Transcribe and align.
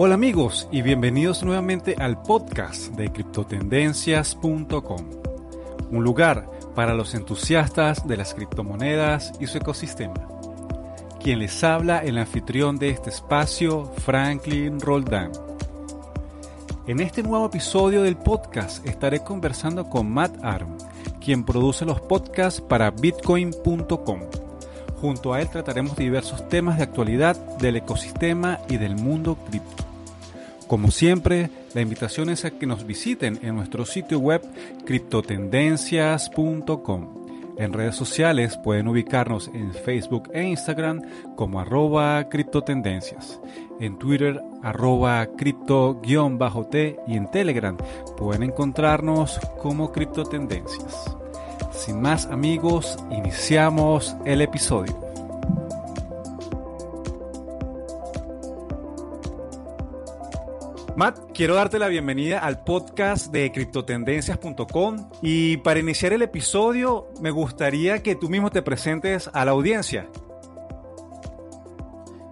Hola 0.00 0.14
amigos 0.14 0.68
y 0.70 0.82
bienvenidos 0.82 1.42
nuevamente 1.42 1.96
al 1.98 2.22
podcast 2.22 2.92
de 2.92 3.10
criptotendencias.com, 3.10 5.00
un 5.90 6.04
lugar 6.04 6.48
para 6.76 6.94
los 6.94 7.16
entusiastas 7.16 8.06
de 8.06 8.16
las 8.16 8.32
criptomonedas 8.32 9.32
y 9.40 9.48
su 9.48 9.58
ecosistema. 9.58 10.14
Quien 11.20 11.40
les 11.40 11.64
habla 11.64 11.98
el 11.98 12.16
anfitrión 12.16 12.78
de 12.78 12.90
este 12.90 13.10
espacio, 13.10 13.86
Franklin 13.96 14.78
Roldán. 14.78 15.32
En 16.86 17.00
este 17.00 17.24
nuevo 17.24 17.46
episodio 17.46 18.02
del 18.02 18.16
podcast 18.16 18.86
estaré 18.86 19.24
conversando 19.24 19.90
con 19.90 20.08
Matt 20.08 20.36
Arm, 20.44 20.78
quien 21.20 21.42
produce 21.42 21.84
los 21.84 22.00
podcasts 22.00 22.60
para 22.60 22.92
bitcoin.com. 22.92 24.20
Junto 25.00 25.32
a 25.32 25.40
él 25.40 25.48
trataremos 25.48 25.96
diversos 25.96 26.46
temas 26.48 26.78
de 26.78 26.84
actualidad 26.84 27.36
del 27.58 27.76
ecosistema 27.76 28.58
y 28.68 28.78
del 28.78 28.96
mundo 28.96 29.36
cripto. 29.48 29.84
Como 30.66 30.90
siempre, 30.90 31.50
la 31.72 31.80
invitación 31.80 32.30
es 32.30 32.44
a 32.44 32.50
que 32.50 32.66
nos 32.66 32.84
visiten 32.84 33.38
en 33.42 33.54
nuestro 33.56 33.86
sitio 33.86 34.18
web 34.18 34.42
criptotendencias.com. 34.84 37.14
En 37.56 37.72
redes 37.72 37.96
sociales 37.96 38.58
pueden 38.62 38.86
ubicarnos 38.86 39.50
en 39.54 39.72
Facebook 39.72 40.30
e 40.32 40.42
Instagram 40.44 41.00
como 41.36 41.60
arroba 41.60 42.28
criptotendencias, 42.28 43.40
en 43.80 43.98
Twitter 43.98 44.40
arroba 44.62 45.26
cripto-t 45.36 46.96
y 47.06 47.16
en 47.16 47.30
Telegram 47.30 47.76
pueden 48.16 48.44
encontrarnos 48.44 49.40
como 49.60 49.90
criptotendencias. 49.90 51.16
Sin 51.78 52.00
más 52.02 52.26
amigos, 52.26 52.96
iniciamos 53.08 54.16
el 54.24 54.40
episodio. 54.40 54.98
Matt, 60.96 61.20
quiero 61.32 61.54
darte 61.54 61.78
la 61.78 61.86
bienvenida 61.86 62.40
al 62.40 62.64
podcast 62.64 63.30
de 63.30 63.52
criptotendencias.com 63.52 65.08
y 65.22 65.58
para 65.58 65.78
iniciar 65.78 66.12
el 66.12 66.22
episodio 66.22 67.06
me 67.20 67.30
gustaría 67.30 68.02
que 68.02 68.16
tú 68.16 68.28
mismo 68.28 68.50
te 68.50 68.62
presentes 68.62 69.30
a 69.32 69.44
la 69.44 69.52
audiencia. 69.52 70.10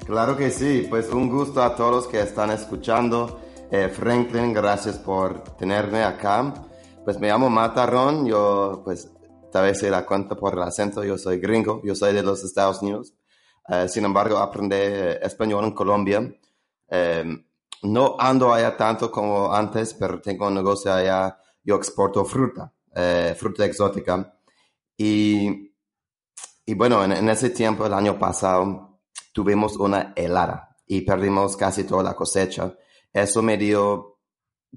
Claro 0.05 0.37
que 0.37 0.51
sí, 0.51 0.89
pues 0.91 1.09
un 1.11 1.31
gusto 1.31 1.63
a 1.63 1.77
todos 1.77 2.09
que 2.09 2.21
están 2.21 2.51
escuchando. 2.51 3.41
Eh, 3.71 3.89
Franklin, 3.91 4.53
gracias 4.53 4.99
por 4.99 5.39
tenerme 5.57 6.03
acá. 6.03 6.53
Pues 7.05 7.21
me 7.21 7.29
llamo 7.29 7.49
Matt 7.49 7.79
Arron, 7.79 8.27
yo 8.27 8.83
pues 8.85 9.13
tal 9.51 9.65
vez 9.65 9.79
se 9.79 9.91
da 9.91 10.05
cuenta 10.05 10.35
por 10.35 10.55
el 10.55 10.63
acento, 10.63 11.05
yo 11.05 11.19
soy 11.19 11.39
gringo, 11.39 11.81
yo 11.85 11.95
soy 11.95 12.13
de 12.13 12.23
los 12.23 12.45
Estados 12.45 12.83
Unidos. 12.83 13.15
Eh, 13.69 13.89
sin 13.89 14.05
embargo, 14.05 14.39
aprendí 14.39 14.77
español 14.77 15.65
en 15.65 15.73
Colombia. 15.73 16.35
Eh, 16.89 17.25
no 17.83 18.17
ando 18.19 18.53
allá 18.53 18.77
tanto 18.77 19.11
como 19.11 19.53
antes, 19.53 19.95
pero 19.95 20.21
tengo 20.21 20.47
un 20.47 20.55
negocio 20.55 20.93
allá. 20.93 21.39
Yo 21.63 21.77
exporto 21.77 22.25
fruta, 22.25 22.73
eh, 22.95 23.35
fruta 23.39 23.65
exótica. 23.65 24.35
Y, 24.97 25.73
y 26.65 26.75
bueno, 26.75 27.05
en, 27.05 27.29
ese 27.29 27.51
tiempo, 27.51 27.87
el 27.87 27.93
año 27.93 28.19
pasado, 28.19 29.01
tuvimos 29.33 29.77
una 29.77 30.13
helada 30.17 30.77
y 30.87 31.03
perdimos 31.03 31.57
casi 31.57 31.85
toda 31.85 32.03
la 32.03 32.15
cosecha. 32.15 32.75
Eso 33.13 33.43
me 33.43 33.57
dio 33.57 34.21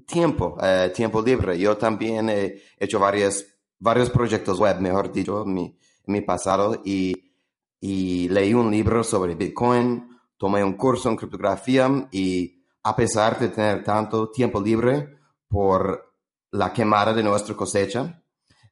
tiempo, 0.06 0.56
eh, 0.62 0.92
tiempo 0.94 1.22
libre. 1.22 1.58
Yo 1.58 1.76
también 1.76 2.28
he 2.28 2.62
hecho 2.78 2.98
varios, 2.98 3.44
varios 3.80 4.10
proyectos 4.10 4.60
web, 4.60 4.80
mejor 4.80 5.10
dicho, 5.10 5.42
en 5.42 5.54
mi, 5.54 5.76
mi 6.06 6.20
pasado 6.20 6.80
y, 6.84 7.32
y 7.80 8.28
leí 8.28 8.54
un 8.54 8.70
libro 8.70 9.02
sobre 9.02 9.34
Bitcoin, 9.34 10.08
tomé 10.36 10.62
un 10.62 10.74
curso 10.74 11.08
en 11.08 11.16
criptografía 11.16 12.08
y 12.12 12.62
a 12.82 12.94
pesar 12.94 13.38
de 13.38 13.48
tener 13.48 13.82
tanto 13.82 14.30
tiempo 14.30 14.60
libre 14.60 15.18
por 15.48 16.14
la 16.52 16.72
quemada 16.72 17.12
de 17.12 17.22
nuestra 17.22 17.56
cosecha, 17.56 18.22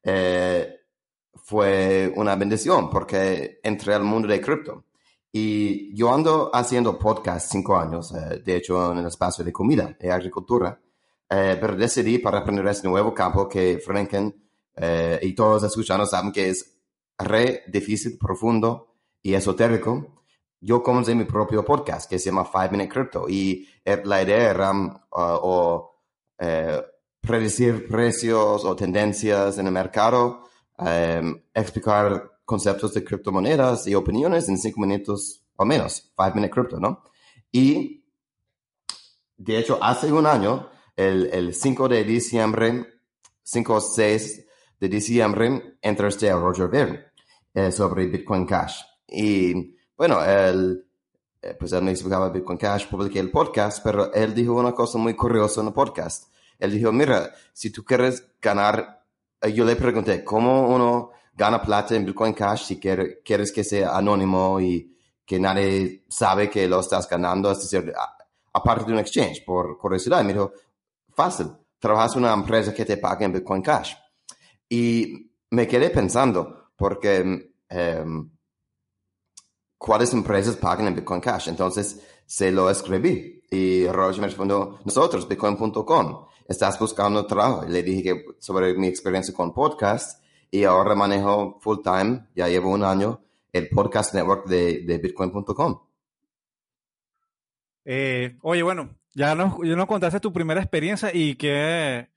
eh, 0.02 0.74
fue 1.34 2.12
una 2.16 2.36
bendición 2.36 2.90
porque 2.90 3.60
entré 3.62 3.94
al 3.94 4.04
mundo 4.04 4.28
de 4.28 4.40
cripto. 4.40 4.84
Y 5.30 5.94
yo 5.94 6.12
ando 6.12 6.50
haciendo 6.54 6.98
podcast 6.98 7.50
cinco 7.50 7.76
años, 7.76 8.12
eh, 8.14 8.42
de 8.44 8.56
hecho 8.56 8.92
en 8.92 8.98
el 8.98 9.06
espacio 9.06 9.44
de 9.44 9.52
comida 9.52 9.96
y 10.00 10.08
agricultura, 10.08 10.80
eh, 11.28 11.58
pero 11.60 11.76
decidí 11.76 12.19
para 12.19 12.38
aprender 12.38 12.66
este 12.66 12.88
nuevo 12.88 13.12
campo 13.12 13.46
que 13.46 13.78
Franken 13.78 14.47
y 15.22 15.34
todos 15.34 15.64
escuchando 15.64 16.06
saben 16.06 16.32
que 16.32 16.50
es 16.50 16.78
re 17.18 17.62
difícil, 17.66 18.16
profundo 18.18 18.94
y 19.22 19.34
esotérico 19.34 20.18
yo 20.60 20.82
comencé 20.82 21.14
mi 21.14 21.24
propio 21.24 21.64
podcast 21.64 22.10
que 22.10 22.18
se 22.18 22.26
llama 22.26 22.44
Five 22.44 22.70
Minute 22.70 22.88
Crypto 22.88 23.28
y 23.28 23.68
eh, 23.84 24.02
la 24.04 24.22
idea 24.22 24.50
era 24.50 24.72
uh, 24.72 24.98
o, 25.12 26.02
eh, 26.38 26.82
predecir 27.20 27.86
precios 27.86 28.64
o 28.64 28.76
tendencias 28.76 29.58
en 29.58 29.66
el 29.66 29.72
mercado, 29.72 30.48
em, 30.78 31.42
explicar 31.52 32.40
conceptos 32.44 32.94
de 32.94 33.04
criptomonedas 33.04 33.86
y 33.86 33.94
opiniones 33.94 34.48
en 34.48 34.58
cinco 34.58 34.80
minutos 34.80 35.44
o 35.56 35.64
menos, 35.64 36.12
Five 36.16 36.34
Minute 36.34 36.50
Crypto, 36.50 36.80
¿no? 36.80 37.02
Y 37.52 38.04
de 39.36 39.58
hecho, 39.58 39.78
hace 39.82 40.12
un 40.12 40.26
año, 40.26 40.70
el, 40.96 41.26
el 41.32 41.54
5 41.54 41.88
de 41.88 42.04
diciembre, 42.04 42.86
5 43.42 43.74
o 43.74 43.80
6 43.80 44.46
de 44.80 44.88
diciembre, 44.88 45.78
entrevisté 45.82 46.30
a 46.30 46.36
Roger 46.36 46.68
Ver 46.68 47.12
eh, 47.54 47.72
sobre 47.72 48.06
Bitcoin 48.06 48.46
Cash. 48.46 48.82
Y 49.08 49.76
bueno, 49.96 50.24
él, 50.24 50.84
eh, 51.42 51.56
pues 51.58 51.72
él 51.72 51.82
me 51.82 51.90
explicaba 51.90 52.30
Bitcoin 52.30 52.58
Cash, 52.58 52.86
publiqué 52.88 53.18
el 53.18 53.30
podcast, 53.30 53.82
pero 53.82 54.12
él 54.12 54.34
dijo 54.34 54.54
una 54.54 54.72
cosa 54.72 54.98
muy 54.98 55.14
curiosa 55.14 55.60
en 55.60 55.68
el 55.68 55.72
podcast. 55.72 56.32
Él 56.58 56.72
dijo, 56.72 56.92
mira, 56.92 57.32
si 57.52 57.70
tú 57.70 57.84
quieres 57.84 58.24
ganar, 58.40 59.04
eh, 59.40 59.52
yo 59.52 59.64
le 59.64 59.76
pregunté, 59.76 60.22
¿cómo 60.24 60.68
uno 60.68 61.10
gana 61.34 61.60
plata 61.60 61.94
en 61.94 62.04
Bitcoin 62.04 62.34
Cash 62.34 62.64
si 62.64 62.78
quieres 62.78 63.52
que 63.52 63.64
sea 63.64 63.96
anónimo 63.96 64.60
y 64.60 64.96
que 65.24 65.38
nadie 65.38 66.04
sabe 66.08 66.48
que 66.48 66.68
lo 66.68 66.80
estás 66.80 67.08
ganando? 67.08 67.50
Es 67.50 67.58
decir, 67.68 67.92
aparte 68.52 68.86
de 68.86 68.92
un 68.92 68.98
exchange, 68.98 69.44
por 69.44 69.78
curiosidad. 69.78 70.22
me 70.22 70.32
dijo, 70.32 70.52
fácil, 71.12 71.48
trabajas 71.78 72.16
en 72.16 72.24
una 72.24 72.34
empresa 72.34 72.74
que 72.74 72.84
te 72.84 72.96
paga 72.96 73.24
en 73.24 73.32
Bitcoin 73.32 73.62
Cash. 73.62 73.94
Y 74.68 75.30
me 75.50 75.66
quedé 75.66 75.90
pensando, 75.90 76.70
porque... 76.76 77.52
Em, 77.68 78.30
cuáles 79.78 80.12
empresas 80.12 80.56
pagan 80.56 80.88
en 80.88 80.96
Bitcoin 80.96 81.20
Cash. 81.20 81.48
Entonces 81.48 82.02
se 82.26 82.50
lo 82.50 82.68
escribí 82.68 83.42
y 83.50 83.86
Roger 83.86 84.20
me 84.20 84.26
respondió, 84.26 84.78
nosotros, 84.84 85.26
bitcoin.com, 85.26 86.26
estás 86.46 86.78
buscando 86.78 87.24
trabajo. 87.26 87.64
Le 87.66 87.82
dije 87.82 88.02
que 88.02 88.24
sobre 88.38 88.74
mi 88.74 88.88
experiencia 88.88 89.32
con 89.32 89.54
podcast 89.54 90.22
y 90.50 90.64
ahora 90.64 90.94
manejo 90.94 91.58
full 91.60 91.78
time, 91.82 92.26
ya 92.34 92.48
llevo 92.48 92.70
un 92.70 92.84
año, 92.84 93.22
el 93.52 93.68
podcast 93.68 94.14
network 94.14 94.46
de, 94.46 94.82
de 94.82 94.98
bitcoin.com. 94.98 95.80
Eh, 97.84 98.36
oye, 98.42 98.62
bueno, 98.62 98.96
ya 99.14 99.34
nos, 99.34 99.54
ya 99.64 99.74
nos 99.74 99.86
contaste 99.86 100.20
tu 100.20 100.32
primera 100.32 100.60
experiencia 100.60 101.10
y 101.14 101.36
que, 101.36 102.08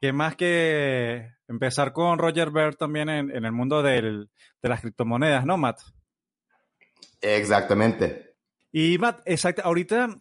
que 0.00 0.12
más 0.12 0.36
que 0.36 1.32
empezar 1.48 1.92
con 1.92 2.18
Roger 2.18 2.50
Ver 2.50 2.76
también 2.76 3.08
en, 3.08 3.30
en 3.30 3.44
el 3.44 3.52
mundo 3.52 3.82
del, 3.82 4.30
de 4.62 4.68
las 4.68 4.80
criptomonedas, 4.80 5.44
¿no, 5.44 5.56
Matt? 5.56 5.80
Exactamente. 7.20 8.36
Y 8.70 8.98
Matt, 8.98 9.22
exacto, 9.24 9.62
ahorita, 9.64 10.18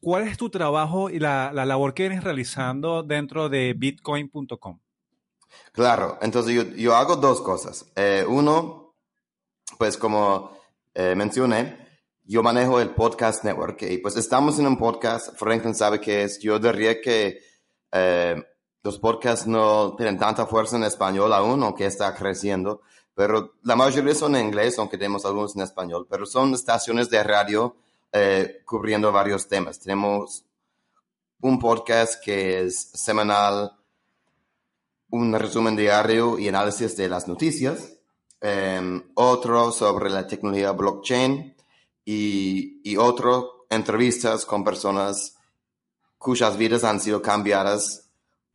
¿cuál 0.00 0.28
es 0.28 0.36
tu 0.36 0.50
trabajo 0.50 1.10
y 1.10 1.18
la, 1.18 1.52
labor 1.52 1.94
que 1.94 2.08
vienes 2.08 2.24
realizando 2.24 3.02
dentro 3.02 3.48
de 3.48 3.74
bitcoin.com? 3.76 4.80
Claro, 5.72 6.18
entonces 6.22 6.74
yo, 6.76 6.94
hago 6.94 7.16
dos 7.16 7.40
cosas. 7.40 7.90
Eh, 7.96 8.24
uno, 8.26 8.94
pues 9.78 9.96
como 9.96 10.56
eh, 10.94 11.14
mencioné, 11.14 11.86
yo 12.24 12.42
manejo 12.42 12.80
el 12.80 12.90
podcast 12.90 13.44
network 13.44 13.82
y 13.82 13.98
pues 13.98 14.16
estamos 14.16 14.58
en 14.58 14.66
un 14.66 14.78
podcast, 14.78 15.36
Franklin 15.36 15.74
sabe 15.74 16.00
que 16.00 16.24
es, 16.24 16.40
yo 16.40 16.58
diría 16.58 17.00
que 17.00 17.40
eh, 17.92 18.42
los 18.86 19.00
podcasts 19.00 19.48
no 19.48 19.96
tienen 19.96 20.16
tanta 20.16 20.46
fuerza 20.46 20.76
en 20.76 20.84
español 20.84 21.32
aún, 21.32 21.60
aunque 21.60 21.86
está 21.86 22.14
creciendo, 22.14 22.82
pero 23.16 23.54
la 23.64 23.74
mayoría 23.74 24.14
son 24.14 24.36
en 24.36 24.46
inglés, 24.46 24.78
aunque 24.78 24.96
tenemos 24.96 25.24
algunos 25.24 25.56
en 25.56 25.62
español, 25.62 26.06
pero 26.08 26.24
son 26.24 26.54
estaciones 26.54 27.10
de 27.10 27.24
radio 27.24 27.74
eh, 28.12 28.62
cubriendo 28.64 29.10
varios 29.10 29.48
temas. 29.48 29.80
Tenemos 29.80 30.44
un 31.40 31.58
podcast 31.58 32.22
que 32.22 32.60
es 32.60 32.78
semanal, 32.94 33.76
un 35.10 35.34
resumen 35.34 35.74
diario 35.74 36.38
y 36.38 36.46
análisis 36.46 36.96
de 36.96 37.08
las 37.08 37.26
noticias, 37.26 37.92
em, 38.40 39.02
otro 39.14 39.72
sobre 39.72 40.10
la 40.10 40.28
tecnología 40.28 40.70
blockchain 40.70 41.56
y, 42.04 42.88
y 42.88 42.96
otro 42.96 43.66
entrevistas 43.68 44.46
con 44.46 44.62
personas 44.62 45.34
cuyas 46.18 46.56
vidas 46.56 46.84
han 46.84 47.00
sido 47.00 47.20
cambiadas 47.20 48.05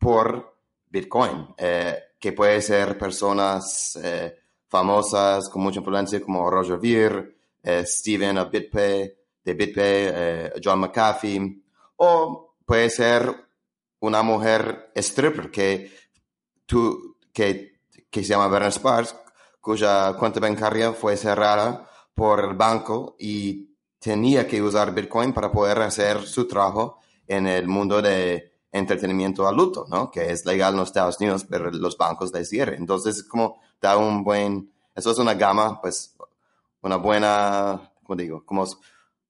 por 0.02 0.56
Bitcoin, 0.90 1.54
eh, 1.56 1.96
que 2.18 2.32
puede 2.32 2.60
ser 2.60 2.98
personas 2.98 3.96
eh, 4.02 4.36
famosas 4.68 5.48
con 5.48 5.62
mucha 5.62 5.78
influencia 5.78 6.20
como 6.20 6.50
Roger 6.50 6.78
Ver, 6.78 7.36
eh, 7.62 7.84
Steven 7.86 8.38
of 8.38 8.50
BitPay, 8.50 9.14
de 9.44 9.54
BitPay, 9.54 10.60
John 10.62 10.80
McAfee, 10.80 11.62
o 11.96 12.56
puede 12.64 12.90
ser 12.90 13.32
una 14.00 14.22
mujer 14.22 14.90
stripper 14.96 15.50
que, 15.50 15.90
tú, 16.66 17.16
que, 17.32 17.80
que 18.10 18.22
se 18.22 18.28
llama 18.30 18.48
Bernard 18.48 18.72
Sparks, 18.72 19.16
cuya 19.60 20.14
cuenta 20.18 20.40
bancaria 20.40 20.92
fue 20.92 21.16
cerrada 21.16 21.88
por 22.14 22.40
el 22.40 22.54
banco 22.54 23.16
y 23.18 23.76
tenía 23.98 24.46
que 24.46 24.60
usar 24.60 24.92
Bitcoin 24.92 25.32
para 25.32 25.50
poder 25.52 25.78
hacer 25.80 26.22
su 26.22 26.46
trabajo 26.48 26.98
en 27.26 27.46
el 27.46 27.68
mundo 27.68 28.02
de 28.02 28.51
entretenimiento 28.72 29.46
adulto, 29.46 29.86
¿no? 29.88 30.10
Que 30.10 30.30
es 30.30 30.44
legal 30.46 30.72
en 30.72 30.80
los 30.80 30.88
Estados 30.88 31.20
Unidos, 31.20 31.46
pero 31.48 31.70
los 31.70 31.96
bancos 31.96 32.32
les 32.32 32.48
cierran. 32.48 32.76
Entonces, 32.76 33.22
como 33.22 33.60
da 33.80 33.96
un 33.96 34.24
buen, 34.24 34.72
eso 34.94 35.10
es 35.10 35.18
una 35.18 35.34
gama, 35.34 35.80
pues, 35.80 36.16
una 36.80 36.96
buena, 36.96 37.92
como 38.02 38.16
digo, 38.16 38.44
como 38.44 38.66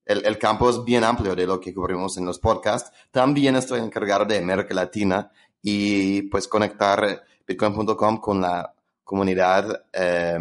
el, 0.05 0.25
el, 0.25 0.37
campo 0.39 0.69
es 0.69 0.83
bien 0.83 1.03
amplio 1.03 1.35
de 1.35 1.45
lo 1.45 1.59
que 1.59 1.73
cubrimos 1.73 2.17
en 2.17 2.25
los 2.25 2.39
podcasts. 2.39 2.91
También 3.11 3.55
estoy 3.55 3.79
encargado 3.79 4.25
de 4.25 4.39
América 4.39 4.73
Latina 4.73 5.31
y 5.61 6.23
pues 6.23 6.47
conectar 6.47 7.23
bitcoin.com 7.47 8.17
con 8.19 8.41
la 8.41 8.73
comunidad 9.03 9.85
eh, 9.91 10.39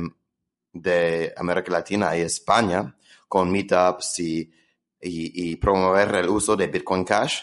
de 0.72 1.32
América 1.36 1.72
Latina 1.72 2.16
y 2.16 2.22
España 2.22 2.96
con 3.28 3.50
meetups 3.50 4.18
y, 4.20 4.52
y, 5.00 5.56
promover 5.56 6.16
el 6.16 6.28
uso 6.28 6.54
de 6.54 6.66
Bitcoin 6.66 7.04
Cash 7.04 7.40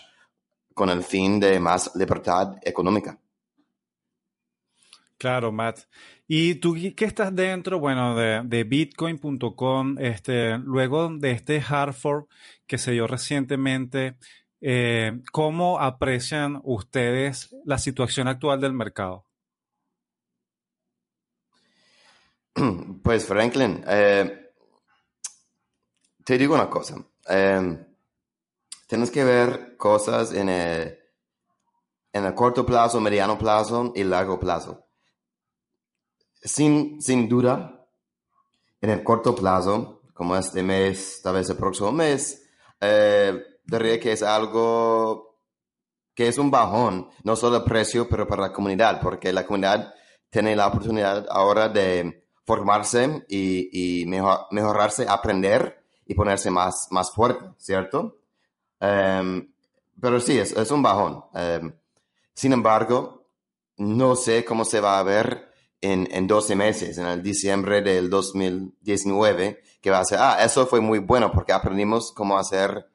con 0.79 0.89
el 0.89 1.03
fin 1.03 1.41
de 1.41 1.59
más 1.59 1.91
libertad 1.93 2.55
económica. 2.61 3.19
Claro, 5.17 5.51
Matt. 5.51 5.79
Y 6.25 6.55
tú 6.55 6.73
qué 6.95 7.03
estás 7.03 7.35
dentro, 7.35 7.79
bueno, 7.81 8.15
de, 8.15 8.43
de 8.45 8.63
bitcoin.com, 8.63 9.97
este, 9.99 10.57
luego 10.59 11.09
de 11.09 11.31
este 11.31 11.61
hard 11.61 11.91
fork 11.91 12.29
que 12.65 12.77
se 12.77 12.91
dio 12.91 13.07
recientemente, 13.07 14.15
eh, 14.61 15.19
¿cómo 15.33 15.81
aprecian 15.81 16.61
ustedes 16.63 17.53
la 17.65 17.77
situación 17.77 18.29
actual 18.29 18.61
del 18.61 18.71
mercado? 18.71 19.25
Pues 23.03 23.25
Franklin, 23.25 23.83
eh, 23.85 24.51
te 26.23 26.37
digo 26.37 26.55
una 26.55 26.69
cosa. 26.69 26.95
Em, 27.27 27.88
tienes 28.89 29.11
que 29.11 29.23
ver 29.23 29.77
cosas 29.77 30.33
en 30.33 30.49
el, 30.49 30.97
corto 32.33 32.65
plazo, 32.65 32.99
mediano 32.99 33.37
plazo 33.37 33.93
y 33.95 34.03
largo 34.03 34.39
plazo. 34.39 34.87
Sin, 36.41 36.99
sin 36.99 37.29
duda, 37.29 37.87
en 38.81 38.89
el 38.89 39.03
corto 39.03 39.35
plazo, 39.35 40.01
como 40.13 40.35
este 40.35 40.63
mes, 40.63 41.21
tal 41.21 41.35
vez 41.35 41.47
el 41.51 41.57
próximo 41.57 41.91
mes, 41.91 42.49
eh, 42.81 43.39
diría 43.63 43.99
que 43.99 44.13
es 44.13 44.23
algo 44.23 45.37
que 46.15 46.27
es 46.27 46.39
un 46.39 46.49
bajón, 46.49 47.09
no 47.23 47.35
solo 47.35 47.57
el 47.57 47.63
precio, 47.65 48.09
pero 48.09 48.27
para 48.27 48.41
la 48.41 48.53
comunidad, 48.53 48.99
porque 49.01 49.31
la 49.31 49.45
comunidad 49.45 49.93
tiene 50.31 50.55
la 50.55 50.67
oportunidad 50.67 51.27
ahora 51.29 51.69
de 51.69 52.25
formarse 52.43 53.23
y, 53.29 54.01
y 54.01 54.05
mejorarse, 54.07 55.05
aprender 55.07 55.85
y 56.07 56.15
ponerse 56.15 56.49
más, 56.49 56.87
más 56.89 57.11
fuerte, 57.11 57.45
¿cierto? 57.57 58.18
Em, 58.79 59.51
pero 59.99 60.19
sí, 60.19 60.37
es, 60.37 60.51
es 60.53 60.71
un 60.71 60.81
bajón. 60.81 61.23
Em, 61.33 61.73
sin 62.33 62.53
embargo, 62.53 63.25
no 63.77 64.15
sé 64.15 64.45
cómo 64.45 64.65
se 64.65 64.79
va 64.79 64.99
a 64.99 65.03
ver 65.03 65.51
en, 65.81 66.07
en 66.11 66.27
12 66.27 66.55
meses, 66.55 66.97
en 66.97 67.05
el 67.05 67.23
diciembre 67.23 67.81
del 67.81 68.09
2019, 68.09 69.61
que 69.81 69.91
va 69.91 69.99
a 69.99 70.05
ser, 70.05 70.19
ah, 70.19 70.43
eso 70.43 70.67
fue 70.67 70.81
muy 70.81 70.99
bueno 70.99 71.31
porque 71.31 71.53
aprendimos 71.53 72.11
cómo 72.11 72.37
hacer, 72.37 72.87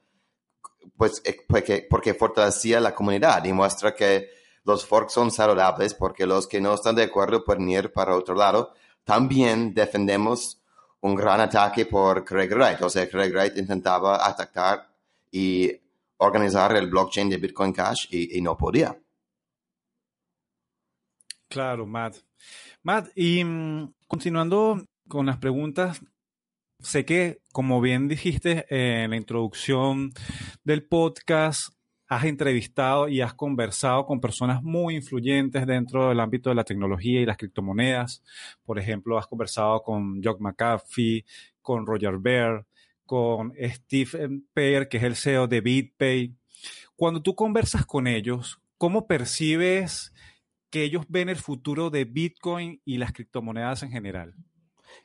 pues, 0.97 1.23
eh, 1.25 1.37
porque, 1.49 1.87
porque 1.89 2.15
fortalecía 2.15 2.81
la 2.81 2.95
comunidad 2.95 3.45
y 3.45 3.53
muestra 3.53 3.95
que 3.95 4.29
los 4.65 4.87
forks 4.87 5.13
son 5.13 5.31
saludables 5.31 5.95
porque 5.95 6.27
los 6.27 6.47
que 6.47 6.61
no 6.61 6.75
están 6.75 6.95
de 6.97 7.05
acuerdo 7.05 7.45
pueden 7.45 7.69
ir 7.69 7.93
para 7.93 8.17
otro 8.17 8.35
lado. 8.35 8.73
También 9.05 9.75
defendemos 9.75 10.63
un 11.01 11.15
gran 11.15 11.41
ataque 11.41 11.85
por 11.85 12.25
Craig 12.25 12.49
Wright. 12.49 12.81
O 12.81 12.89
sea, 12.89 13.09
Craig 13.09 13.31
Wright 13.31 13.59
intentaba 13.59 14.27
atacar 14.27 14.89
y 15.35 15.81
organizar 16.19 16.77
el 16.77 16.89
blockchain 16.89 17.29
de 17.29 17.39
Bitcoin 17.39 17.73
Cash 17.73 18.07
y, 18.09 18.41
no 18.41 18.57
podía. 18.57 18.97
Claro, 21.49 21.87
Matt. 21.87 22.19
Matt, 22.85 23.09
y 23.17 23.43
mm, 23.43 23.95
continuando 24.07 24.81
con 25.09 25.27
las 25.27 25.39
preguntas, 25.39 26.01
sé 26.79 27.05
que, 27.05 27.41
como 27.53 27.81
bien 27.81 28.07
dijiste 28.07 28.65
en 28.69 29.11
la 29.11 29.17
introducción 29.17 30.13
del 30.63 30.87
podcast, 30.87 31.75
has 32.07 32.25
entrevistado 32.27 33.09
y 33.09 33.21
has 33.21 33.35
conversado 33.35 34.07
con 34.07 34.21
personas 34.21 34.63
muy 34.63 34.95
influyentes 34.95 35.67
dentro 35.67 36.11
del 36.11 36.21
ámbito 36.21 36.51
de 36.51 36.55
la 36.55 36.65
tecnología 36.65 37.21
y 37.21 37.27
las 37.27 37.39
criptomonedas. 37.39 38.23
Por 38.65 38.79
ejemplo, 38.79 39.19
has 39.19 39.27
conversado 39.27 39.83
con 39.83 40.23
Jock 40.23 40.41
McAfee, 40.41 41.25
con 41.61 41.87
Roger 41.87 42.19
Bear, 42.19 42.65
con 43.06 43.53
Steve 43.61 44.43
Payer, 44.53 44.89
que 44.89 44.99
es 44.99 45.03
el 45.03 45.17
CEO 45.17 45.47
de 45.47 45.61
BitPay. 45.61 46.37
Cuando 46.97 47.23
tú 47.23 47.35
conversas 47.35 47.87
con 47.87 48.06
ellos, 48.06 48.61
¿cómo 48.79 49.06
percibes 49.06 50.12
que 50.71 50.83
ellos 50.83 51.05
ven 51.09 51.29
el 51.29 51.37
futuro 51.37 51.91
de 51.91 52.05
Bitcoin 52.05 52.81
y 52.85 52.99
las 52.99 53.12
criptomonedas 53.12 53.83
en 53.83 53.91
general? 53.91 54.35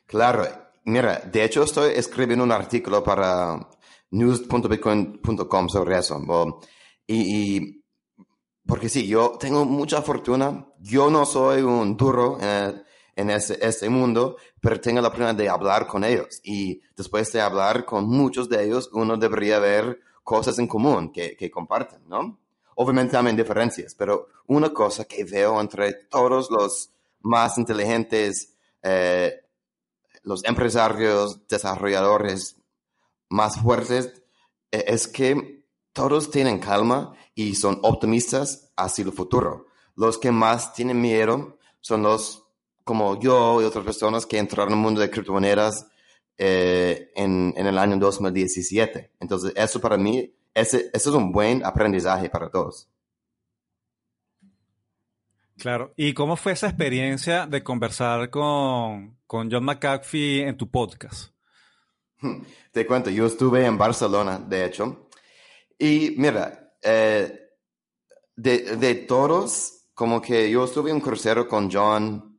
Claro, 0.06 0.44
mira, 0.84 1.18
de 1.20 1.44
hecho 1.44 1.62
estoy 1.62 1.92
escribiendo 1.94 2.44
un 2.44 2.52
artículo 2.52 3.04
para 3.04 3.68
news.bitcoin.com 4.10 5.68
sobre 5.68 5.98
eso. 5.98 6.60
Y, 7.06 7.84
porque 8.66 8.88
sí, 8.88 9.06
yo 9.06 9.36
tengo 9.38 9.64
mucha 9.64 10.02
fortuna. 10.02 10.66
Yo 10.78 11.10
no 11.10 11.24
soy 11.24 11.62
un 11.62 11.96
duro 11.96 12.38
en, 12.40 12.82
en 13.20 13.30
ese, 13.30 13.58
este 13.60 13.88
mundo, 13.88 14.36
pero 14.60 14.80
tengo 14.80 15.00
la 15.00 15.08
oportunidad 15.08 15.34
de 15.34 15.48
hablar 15.48 15.86
con 15.86 16.04
ellos. 16.04 16.40
Y 16.42 16.80
después 16.96 17.32
de 17.32 17.40
hablar 17.40 17.84
con 17.84 18.08
muchos 18.08 18.48
de 18.48 18.64
ellos, 18.64 18.90
uno 18.92 19.16
debería 19.16 19.58
ver 19.58 20.00
cosas 20.22 20.58
en 20.58 20.66
común 20.66 21.12
que, 21.12 21.36
que 21.36 21.50
comparten, 21.50 22.08
¿no? 22.08 22.38
Obviamente 22.76 23.12
también 23.12 23.36
diferencias, 23.36 23.94
pero 23.94 24.28
una 24.46 24.70
cosa 24.70 25.04
que 25.04 25.24
veo 25.24 25.60
entre 25.60 25.92
todos 26.08 26.50
los 26.50 26.90
más 27.20 27.58
inteligentes, 27.58 28.56
eh, 28.82 29.44
los 30.22 30.44
empresarios, 30.44 31.46
desarrolladores 31.46 32.56
más 33.28 33.60
fuertes, 33.60 34.22
e, 34.70 34.84
es 34.86 35.06
que 35.08 35.64
todos 35.92 36.30
tienen 36.30 36.58
calma 36.58 37.14
y 37.34 37.54
son 37.54 37.78
optimistas 37.82 38.72
hacia 38.76 39.04
el 39.04 39.12
futuro. 39.12 39.66
Los 39.94 40.18
que 40.18 40.30
más 40.30 40.72
tienen 40.72 41.00
miedo 41.00 41.58
son 41.80 42.02
los 42.02 42.46
como 42.84 43.18
yo 43.20 43.60
y 43.60 43.64
otras 43.64 43.84
personas 43.84 44.26
que 44.26 44.38
entraron 44.38 44.72
en 44.72 44.78
el 44.78 44.82
mundo 44.82 45.00
de 45.00 45.10
criptomonedas 45.10 45.86
eh, 46.36 47.10
en, 47.14 47.52
en, 47.56 47.66
el 47.66 47.78
año 47.78 47.96
2017. 47.98 49.12
Entonces, 49.20 49.52
eso 49.54 49.80
para 49.80 49.96
mí, 49.96 50.34
ese, 50.54 50.90
eso 50.92 51.10
es 51.10 51.16
un 51.16 51.32
buen 51.32 51.64
aprendizaje 51.64 52.30
para 52.30 52.50
todos. 52.50 52.88
Claro. 55.58 55.92
¿Y 55.96 56.14
cómo 56.14 56.36
fue 56.36 56.52
esa 56.52 56.68
experiencia 56.68 57.46
de 57.46 57.62
conversar 57.62 58.30
con, 58.30 59.18
con 59.26 59.50
John 59.50 59.64
McAfee 59.64 60.48
en 60.48 60.56
tu 60.56 60.70
podcast? 60.70 61.34
Te 62.72 62.86
cuento, 62.86 63.10
yo 63.10 63.26
estuve 63.26 63.66
en 63.66 63.76
Barcelona, 63.76 64.38
de 64.38 64.64
hecho, 64.64 65.08
y 65.78 66.14
mira, 66.16 66.72
eh, 66.82 67.50
de, 68.36 68.76
de, 68.76 68.94
todos, 68.94 69.88
como 69.94 70.20
que 70.20 70.50
yo 70.50 70.64
estuve 70.64 70.90
en 70.90 70.96
un 70.96 71.02
crucero 71.02 71.48
con 71.48 71.70
John, 71.70 72.29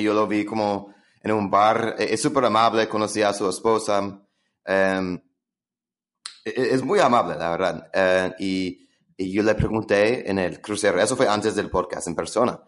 y 0.00 0.04
yo 0.04 0.14
lo 0.14 0.26
vi 0.26 0.44
como 0.44 0.94
en 1.22 1.32
un 1.32 1.50
bar, 1.50 1.96
e, 1.98 2.14
es 2.14 2.22
súper 2.22 2.44
amable, 2.44 2.88
conocí 2.88 3.22
a 3.22 3.32
su 3.32 3.48
esposa, 3.48 4.20
e, 4.64 5.20
es 6.44 6.82
muy 6.82 7.00
amable, 7.00 7.36
la 7.36 7.50
verdad. 7.50 7.90
Eh, 7.92 8.34
y, 8.38 8.88
y, 9.16 9.32
yo 9.32 9.42
le 9.42 9.54
pregunté 9.54 10.28
en 10.30 10.38
el 10.38 10.60
crucero, 10.60 11.00
eso 11.00 11.16
fue 11.16 11.28
antes 11.28 11.54
del 11.54 11.70
podcast 11.70 12.08
en 12.08 12.14
persona, 12.14 12.60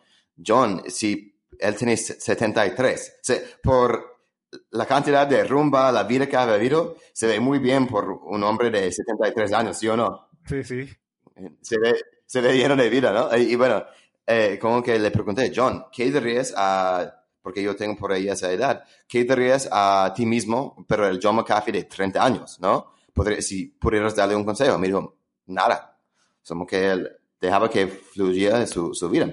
John, 0.44 0.82
si 0.88 1.34
él 1.58 1.76
tiene 1.76 1.96
73, 1.96 3.20
por 3.62 4.12
la 4.70 4.86
cantidad 4.86 5.26
de 5.26 5.44
rumba, 5.44 5.92
la 5.92 6.04
vida 6.04 6.28
que 6.28 6.36
ha 6.36 6.56
vivido, 6.56 6.96
se 7.12 7.26
ve 7.26 7.40
muy 7.40 7.58
bien 7.58 7.86
por 7.86 8.10
un 8.10 8.42
hombre 8.42 8.70
de 8.70 8.90
73 8.90 9.52
años, 9.52 9.78
¿sí 9.78 9.88
o 9.88 9.96
no? 9.96 10.28
Sí, 10.46 10.62
sí. 10.64 10.88
Se 11.60 11.78
ve, 11.78 11.94
se 12.26 12.40
ve 12.40 12.56
lleno 12.56 12.76
de 12.76 12.90
vida, 12.90 13.12
¿no? 13.12 13.36
Y, 13.36 13.54
bueno, 13.56 13.84
eh, 14.26 14.58
como 14.60 14.82
que 14.82 14.98
le 14.98 15.10
pregunté, 15.10 15.52
John, 15.54 15.86
¿qué 15.92 16.10
dirías 16.10 16.52
a, 16.56 17.21
porque 17.42 17.62
yo 17.62 17.75
tengo 17.76 17.96
por 17.96 18.12
ahí 18.12 18.28
esa 18.28 18.50
edad, 18.52 18.84
¿qué 19.08 19.25
dirías 19.25 19.68
a 19.70 20.12
ti 20.14 20.25
mismo, 20.25 20.84
pero 20.88 21.06
el 21.06 21.18
John 21.22 21.37
McAfee 21.37 21.72
de 21.72 21.84
30 21.84 22.25
años, 22.25 22.58
¿no? 22.61 22.92
Podría, 23.12 23.42
si 23.42 23.66
pudieras 23.66 24.16
darle 24.16 24.37
un 24.37 24.44
consejo. 24.44 24.78
Me 24.78 24.87
dijo, 24.87 25.16
nada. 25.46 25.99
Como 26.46 26.66
que 26.66 26.90
él 26.90 27.11
dejaba 27.40 27.68
que 27.68 27.87
fluyera 27.88 28.66
su, 28.66 28.94
su 28.94 29.08
vida. 29.11 29.30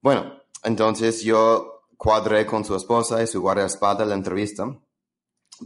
Bueno, 0.00 0.40
entonces 0.62 1.22
yo 1.22 1.86
cuadré 1.96 2.46
con 2.46 2.64
su 2.64 2.76
esposa 2.76 3.22
y 3.22 3.26
su 3.26 3.40
guardaespaldas 3.40 4.06
la 4.06 4.14
entrevista. 4.14 4.66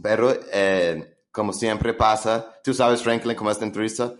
pero 0.01 0.33
eh, 0.51 1.17
como 1.31 1.53
siempre 1.53 1.93
pasa, 1.93 2.59
tú 2.63 2.73
sabes, 2.73 3.03
Franklin, 3.03 3.35
como 3.35 3.51
esta 3.51 3.65
entrevista, 3.65 4.13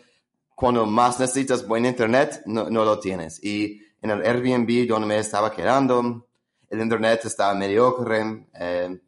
cuando 0.54 0.86
más 0.86 1.20
necesitas 1.20 1.66
buen 1.68 1.86
internet, 1.86 2.44
no, 2.46 2.70
no, 2.70 2.84
lo 2.86 3.00
tienes. 3.00 3.44
Y 3.44 3.82
en 4.02 4.12
el 4.12 4.22
Airbnb 4.22 4.88
donde 4.88 5.08
me 5.08 5.18
estaba 5.18 5.52
quedando, 5.52 6.29
el 6.70 6.82
internet 6.82 7.22
estaba 7.26 7.54
mediocre. 7.54 8.48
Eh, 8.54 9.02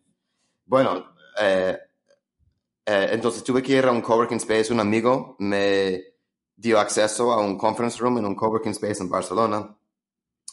bueno, 0.66 1.14
eh, 1.40 1.78
eh, 2.86 3.10
entonces 3.12 3.44
tuve 3.44 3.62
que 3.62 3.74
ir 3.74 3.86
a 3.86 3.92
un 3.92 4.02
coworking 4.02 4.38
space. 4.38 4.74
Un 4.74 4.80
amigo 4.80 5.36
me 5.40 6.02
dio 6.56 6.80
acceso 6.80 7.32
a 7.32 7.40
un 7.40 7.58
conference 7.58 8.00
room 8.00 8.18
en 8.18 8.26
un 8.26 8.36
coworking 8.36 8.72
space 8.72 9.02
en 9.02 9.10
Barcelona. 9.10 9.76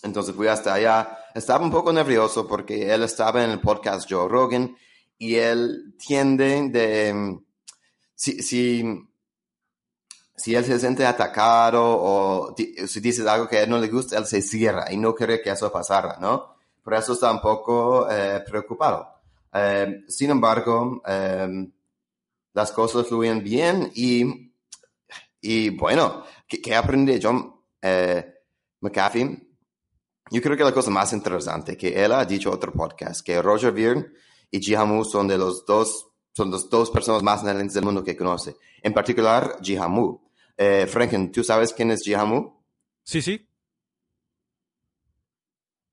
Entonces 0.02 0.34
fui 0.34 0.46
hasta 0.46 0.74
allá. 0.74 1.18
Estaba 1.34 1.64
un 1.64 1.70
poco 1.70 1.92
nervioso 1.92 2.46
porque 2.46 2.92
él 2.92 3.02
estaba 3.02 3.42
en 3.42 3.50
el 3.50 3.60
podcast 3.60 4.10
Joe 4.10 4.28
Rogan 4.28 4.76
y 5.16 5.36
él 5.36 5.94
tiende 5.98 6.68
de... 6.68 7.40
Si, 8.14 8.42
si, 8.42 8.84
si 10.36 10.54
él 10.54 10.64
se 10.64 10.78
siente 10.80 11.06
atacado 11.06 11.82
o 11.84 12.54
si 12.56 13.00
dices 13.00 13.26
algo 13.26 13.48
que 13.48 13.58
a 13.58 13.62
él 13.62 13.70
no 13.70 13.78
le 13.78 13.88
gusta, 13.88 14.18
él 14.18 14.26
se 14.26 14.42
cierra 14.42 14.92
y 14.92 14.96
no 14.96 15.14
quiere 15.14 15.40
que 15.40 15.50
eso 15.50 15.70
pasara, 15.70 16.18
¿no? 16.20 16.57
Por 16.88 16.96
eso 16.96 17.12
está 17.12 17.30
un 17.30 17.42
poco 17.42 18.10
eh, 18.10 18.42
preocupado. 18.48 19.20
Eh, 19.52 20.04
sin 20.08 20.30
embargo, 20.30 21.02
eh, 21.06 21.68
las 22.54 22.72
cosas 22.72 23.06
fluyen 23.06 23.44
bien 23.44 23.92
y, 23.94 24.54
y 25.38 25.68
bueno, 25.68 26.24
¿qué, 26.48 26.74
aprendí 26.74 27.20
John 27.22 27.54
McAfee? 28.80 29.48
Yo 30.30 30.40
creo 30.40 30.56
que 30.56 30.64
la 30.64 30.72
cosa 30.72 30.88
más 30.88 31.12
interesante 31.12 31.76
que 31.76 31.88
él 32.02 32.10
ha 32.10 32.24
dicho 32.24 32.48
en 32.48 32.54
otro 32.54 32.72
podcast, 32.72 33.20
que 33.20 33.42
Roger 33.42 33.72
Byrne 33.72 34.06
y 34.50 34.58
Jihamu 34.58 35.04
son 35.04 35.28
de 35.28 35.36
los 35.36 35.66
dos, 35.66 36.08
son 36.32 36.50
las 36.50 36.70
dos 36.70 36.90
personas 36.90 37.22
más 37.22 37.40
inteligentes 37.42 37.74
del 37.74 37.84
mundo 37.84 38.02
que 38.02 38.16
conoce. 38.16 38.56
En 38.82 38.94
particular, 38.94 39.58
Jihamu. 39.60 40.22
Eh, 40.56 40.86
Franken, 40.86 41.32
¿tú 41.32 41.44
sabes 41.44 41.74
quién 41.74 41.90
es 41.90 42.00
Jihamu? 42.02 42.50
Sí, 43.02 43.20
sí. 43.20 43.46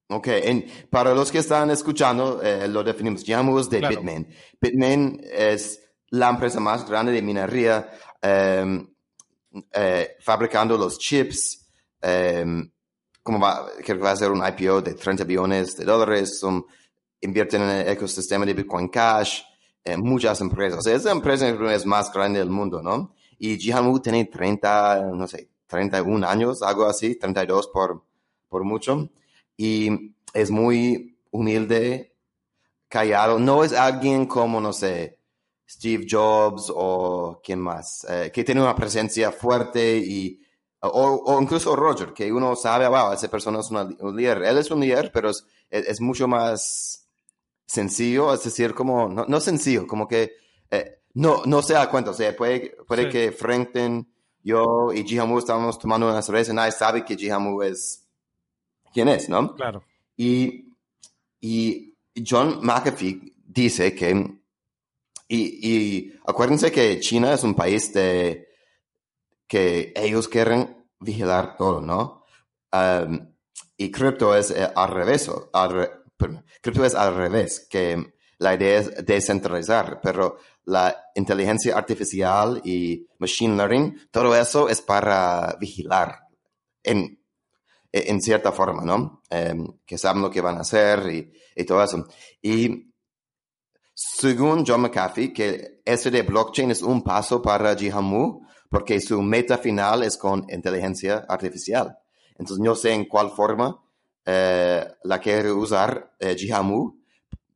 Ok, 0.07 0.27
para 0.89 1.15
los 1.15 1.31
que 1.31 1.39
están 1.39 1.71
escuchando, 1.71 2.41
eh, 2.43 2.67
lo 2.67 2.83
definimos. 2.83 3.27
Es 3.27 3.69
de 3.69 3.87
Bitmain. 3.87 4.27
Bitmain 4.61 5.19
es 5.31 5.81
la 6.09 6.29
empresa 6.29 6.59
más 6.59 6.87
grande 6.87 7.11
de 7.11 7.21
minería, 7.23 7.89
em, 8.21 8.87
eh, 9.71 10.15
fabricando 10.21 10.77
los 10.77 10.99
chips, 10.99 11.67
em, 12.01 12.69
como 13.23 13.39
va, 13.39 13.65
creo 13.83 13.97
que 13.97 14.03
va 14.03 14.11
a 14.11 14.15
ser 14.15 14.29
un 14.29 14.45
IPO 14.45 14.81
de 14.81 14.93
30 14.93 15.23
billones 15.23 15.75
de 15.75 15.85
dólares, 15.85 16.39
son, 16.39 16.65
invierten 17.21 17.63
en 17.63 17.69
el 17.69 17.87
ecosistema 17.87 18.45
de 18.45 18.53
Bitcoin 18.53 18.89
Cash, 18.89 19.41
eh, 19.83 19.97
muchas 19.97 20.39
empresas. 20.41 20.85
Es 20.85 21.05
la 21.05 21.11
empresa 21.11 21.47
más 21.85 22.13
grande 22.13 22.39
del 22.39 22.49
mundo, 22.49 22.81
¿no? 22.83 23.15
Y 23.39 23.57
Jihanwu 23.57 23.99
tiene 23.99 24.25
30, 24.25 25.01
no 25.13 25.27
sé, 25.27 25.49
31 25.67 26.23
años, 26.23 26.61
algo 26.61 26.85
así, 26.85 27.15
32 27.15 27.69
por, 27.69 28.03
por 28.47 28.63
mucho. 28.63 29.09
Y 29.57 30.15
es 30.33 30.51
muy 30.51 31.17
humilde, 31.31 32.15
callado. 32.87 33.39
No 33.39 33.63
es 33.63 33.73
alguien 33.73 34.25
como, 34.25 34.61
no 34.61 34.73
sé, 34.73 35.19
Steve 35.67 36.05
Jobs 36.09 36.71
o 36.73 37.41
quién 37.43 37.59
más, 37.59 38.05
eh, 38.09 38.31
que 38.33 38.43
tiene 38.43 38.61
una 38.61 38.75
presencia 38.75 39.31
fuerte 39.31 39.97
y 39.97 40.41
o, 40.87 41.39
incluso 41.41 41.75
Roger, 41.75 42.13
que 42.13 42.31
uno 42.31 42.55
sabe, 42.55 42.87
wow, 42.87 43.11
esa 43.11 43.27
persona 43.27 43.59
es 43.59 43.71
un 43.71 44.15
líder. 44.15 44.43
Él 44.43 44.57
es 44.57 44.69
un 44.69 44.79
líder, 44.81 45.11
pero 45.11 45.29
es, 45.29 45.45
es, 45.69 45.99
mucho 46.01 46.27
más 46.27 47.07
sencillo, 47.65 48.33
es 48.33 48.43
decir, 48.43 48.73
como, 48.73 49.09
no, 49.09 49.25
no 49.27 49.39
sencillo, 49.39 49.87
como 49.87 50.07
que 50.07 50.33
eh, 50.69 50.99
no, 51.13 51.41
no 51.45 51.61
se 51.61 51.73
da 51.73 51.89
cuenta. 51.89 52.11
O 52.11 52.13
sea, 52.13 52.35
puede, 52.35 52.75
puede 52.87 53.09
que 53.09 53.31
Franklin, 53.31 54.07
yo 54.43 54.91
y 54.93 55.03
Jihamu 55.03 55.39
estamos 55.39 55.79
tomando 55.79 56.07
una 56.07 56.21
cerveza 56.21 56.51
y 56.51 56.55
nadie 56.55 56.71
sabe 56.71 57.03
que 57.03 57.15
Jihamu 57.15 57.63
es 57.63 58.04
quién 58.95 59.09
es, 59.09 59.27
¿no? 59.27 59.53
Claro. 59.55 59.83
Y, 60.15 60.73
y 61.41 61.93
John 62.25 62.59
McAfee 62.61 63.33
dice 63.45 63.93
que, 63.93 64.09
y, 65.27 65.37
y 65.69 66.13
acuérdense 66.25 66.71
que 66.71 67.01
China 67.01 67.33
es 67.33 67.43
un 67.43 67.55
país 67.55 67.93
de 67.93 68.47
que 69.47 69.91
ellos 69.97 70.29
quieren 70.29 70.87
vigilar 71.01 71.57
todo, 71.57 71.81
¿no? 71.81 72.23
Um, 72.71 73.33
y 73.75 73.91
cripto 73.91 74.33
es 74.33 74.51
eh, 74.51 74.71
al 74.73 74.89
revés, 74.91 75.29
al 75.51 75.91
cripto 76.61 76.85
es 76.85 76.95
al 76.95 77.17
revés, 77.17 77.67
que 77.69 78.13
la 78.37 78.55
idea 78.55 78.79
es 78.79 79.05
descentralizar, 79.05 79.99
pero 80.01 80.37
la 80.63 80.95
inteligencia 81.15 81.77
artificial 81.77 82.61
y 82.63 83.05
machine 83.19 83.57
learning, 83.57 84.07
todo 84.09 84.33
eso 84.35 84.69
es 84.69 84.81
para 84.81 85.57
vigilar 85.59 86.21
en, 86.81 87.19
en 88.07 88.21
cierta 88.21 88.51
forma, 88.51 88.83
¿no? 88.83 89.21
Um, 89.31 89.79
que 89.85 89.97
saben 89.97 90.21
lo 90.21 90.29
que 90.29 90.41
van 90.41 90.57
a 90.57 90.61
hacer 90.61 91.11
y, 91.11 91.31
y 91.55 91.63
todo 91.63 91.83
eso. 91.83 92.07
Y 92.41 92.93
según 93.93 94.65
John 94.65 94.81
McAfee, 94.81 95.31
que 95.31 95.81
ese 95.85 96.11
de 96.11 96.23
blockchain 96.23 96.71
es 96.71 96.81
un 96.81 97.01
paso 97.01 97.41
para 97.41 97.75
Jihamu, 97.75 98.45
porque 98.69 98.99
su 98.99 99.21
meta 99.21 99.57
final 99.57 100.03
es 100.03 100.17
con 100.17 100.45
inteligencia 100.49 101.25
artificial. 101.29 101.97
Entonces, 102.31 102.59
no 102.59 102.75
sé 102.75 102.91
en 102.91 103.05
cuál 103.05 103.31
forma 103.31 103.79
eh, 104.25 104.85
la 105.03 105.19
quiere 105.19 105.51
usar 105.51 106.15
eh, 106.19 106.35
Jihamu, 106.35 106.99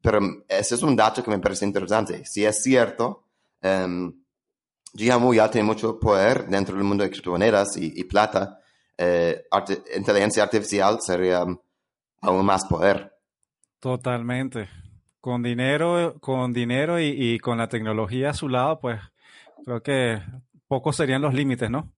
pero 0.01 0.19
ese 0.47 0.75
es 0.75 0.81
un 0.81 0.95
dato 0.95 1.23
que 1.23 1.31
me 1.31 1.39
parece 1.39 1.65
interesante. 1.65 2.23
Si 2.25 2.45
es 2.45 2.63
cierto, 2.63 3.25
um, 3.61 4.13
Jihamu 4.93 5.33
ya 5.33 5.51
tiene 5.51 5.65
mucho 5.65 5.99
poder 5.99 6.47
dentro 6.47 6.75
del 6.75 6.83
mundo 6.83 7.03
de 7.03 7.09
criptomonedas 7.09 7.75
y, 7.77 8.03
plata. 8.05 8.58
Eh, 9.01 9.45
inteligencia 9.95 10.43
artificial 10.43 10.99
sería 11.01 11.45
aún 12.21 12.45
más 12.45 12.65
poder. 12.65 13.17
Totalmente. 13.79 14.67
Con 15.21 15.41
dinero, 15.41 16.15
con 16.19 16.51
dinero 16.51 16.99
y 16.99 17.39
con 17.39 17.57
la 17.57 17.69
tecnología 17.69 18.31
a 18.31 18.33
su 18.33 18.49
lado, 18.49 18.79
pues 18.79 18.99
creo 19.63 19.81
que 19.81 20.21
pocos 20.67 20.95
serían 20.95 21.21
los 21.21 21.33
límites, 21.33 21.69
¿no? 21.69 21.93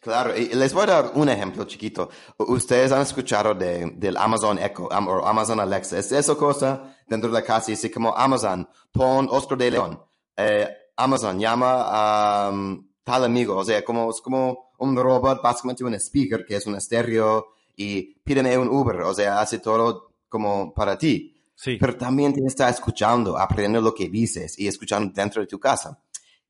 Claro, 0.00 0.34
y 0.34 0.46
les 0.54 0.72
voy 0.72 0.84
a 0.84 0.86
dar 0.86 1.12
un 1.14 1.28
ejemplo 1.28 1.64
chiquito. 1.64 2.08
Ustedes 2.38 2.90
han 2.90 3.02
escuchado 3.02 3.54
de, 3.54 3.92
del 3.96 4.16
Amazon 4.16 4.58
Echo 4.58 4.84
o 4.84 5.26
Amazon 5.26 5.60
Alexa. 5.60 5.98
Es 5.98 6.10
esa 6.10 6.34
cosa 6.36 6.96
dentro 7.06 7.28
de 7.28 7.34
la 7.34 7.44
casa, 7.44 7.72
así 7.72 7.90
como 7.90 8.16
Amazon, 8.16 8.66
pon 8.90 9.28
Oscar 9.30 9.58
de 9.58 9.70
León. 9.70 10.02
Eh, 10.36 10.68
Amazon 10.96 11.38
llama 11.38 11.82
a 11.82 12.48
um, 12.48 12.89
tal 13.10 13.24
amigo, 13.24 13.56
o 13.56 13.64
sea, 13.64 13.84
como, 13.84 14.08
es 14.08 14.20
como 14.20 14.70
un 14.78 14.96
robot, 14.96 15.42
básicamente 15.42 15.82
un 15.82 15.94
speaker 15.94 16.44
que 16.46 16.54
es 16.54 16.66
un 16.66 16.76
estéreo 16.76 17.54
y 17.74 18.14
pídeme 18.22 18.56
un 18.56 18.68
Uber, 18.68 19.00
o 19.00 19.12
sea, 19.12 19.40
hace 19.40 19.58
todo 19.58 20.12
como 20.28 20.72
para 20.72 20.96
ti. 20.96 21.36
Pero 21.62 21.96
también 21.96 22.32
te 22.32 22.40
está 22.46 22.68
escuchando, 22.68 23.36
aprendiendo 23.36 23.80
lo 23.80 23.92
que 23.92 24.08
dices 24.08 24.56
y 24.58 24.68
escuchando 24.68 25.12
dentro 25.12 25.42
de 25.42 25.48
tu 25.48 25.58
casa. 25.58 26.00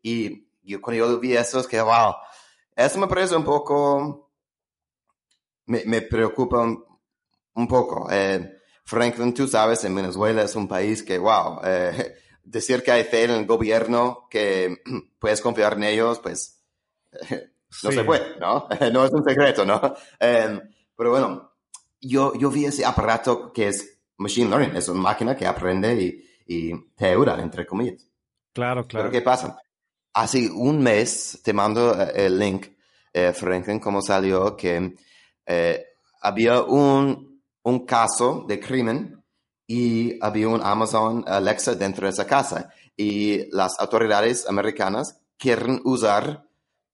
Y 0.02 0.46
yo 0.62 0.80
cuando 0.82 1.06
yo 1.06 1.18
vi 1.18 1.32
eso 1.32 1.60
es 1.60 1.66
que, 1.66 1.80
wow, 1.80 2.14
eso 2.76 2.98
me 2.98 3.08
parece 3.08 3.34
un 3.34 3.44
poco, 3.44 4.30
me, 5.66 5.82
me 5.86 6.02
preocupa 6.02 6.60
un, 6.60 7.68
poco. 7.68 8.06
Eh, 8.10 8.58
Franklin, 8.84 9.32
tú 9.32 9.48
sabes, 9.48 9.82
en 9.84 9.94
Venezuela 9.94 10.42
es 10.42 10.54
un 10.54 10.68
país 10.68 11.02
que, 11.02 11.18
wow, 11.18 11.60
eh, 11.64 12.14
decir 12.44 12.82
que 12.82 12.92
hay 12.92 13.04
fe 13.04 13.24
en 13.24 13.30
el 13.30 13.46
gobierno, 13.46 14.26
que 14.30 14.82
puedes 15.18 15.40
confiar 15.40 15.74
en 15.74 15.84
ellos, 15.84 16.18
pues 16.20 16.62
no 17.82 17.92
se 17.92 18.04
puede, 18.04 18.38
¿no? 18.38 18.68
no 18.92 19.04
es 19.04 19.12
un 19.12 19.24
secreto, 19.24 19.64
¿no? 19.64 19.94
Eh, 20.18 20.60
pero 20.96 21.10
bueno, 21.10 21.52
yo, 22.00 22.34
yo 22.34 22.50
vi 22.50 22.64
ese 22.64 22.84
aparato 22.84 23.52
que 23.52 23.68
es 23.68 24.00
machine 24.18 24.50
learning, 24.50 24.76
es 24.76 24.88
una 24.88 25.00
máquina 25.00 25.36
que 25.36 25.46
aprende 25.46 25.94
y, 25.94 26.26
te 26.96 27.06
ayuda, 27.06 27.40
entre 27.40 27.64
comillas. 27.64 28.08
Claro, 28.52 28.84
claro. 28.84 29.04
Pero 29.04 29.12
¿qué 29.12 29.22
pasa? 29.22 29.56
Hace 30.12 30.50
un 30.50 30.82
mes 30.82 31.40
te 31.44 31.52
mando 31.52 31.94
eh, 31.94 32.26
el 32.26 32.38
link, 32.38 32.66
eh, 33.12 33.32
Franklin, 33.32 33.78
como 33.78 34.02
salió 34.02 34.56
que 34.56 34.96
eh, 35.46 35.86
había 36.20 36.62
un, 36.62 37.40
un 37.62 37.86
caso 37.86 38.44
de 38.48 38.58
crimen 38.58 39.19
y 39.70 40.18
había 40.20 40.48
un 40.48 40.60
Amazon 40.64 41.22
Alexa 41.28 41.76
dentro 41.76 42.08
de 42.08 42.12
esa 42.12 42.26
casa. 42.26 42.70
Y 42.96 43.48
las 43.54 43.78
autoridades 43.78 44.48
americanas 44.48 45.20
quieren 45.38 45.80
usar 45.84 46.44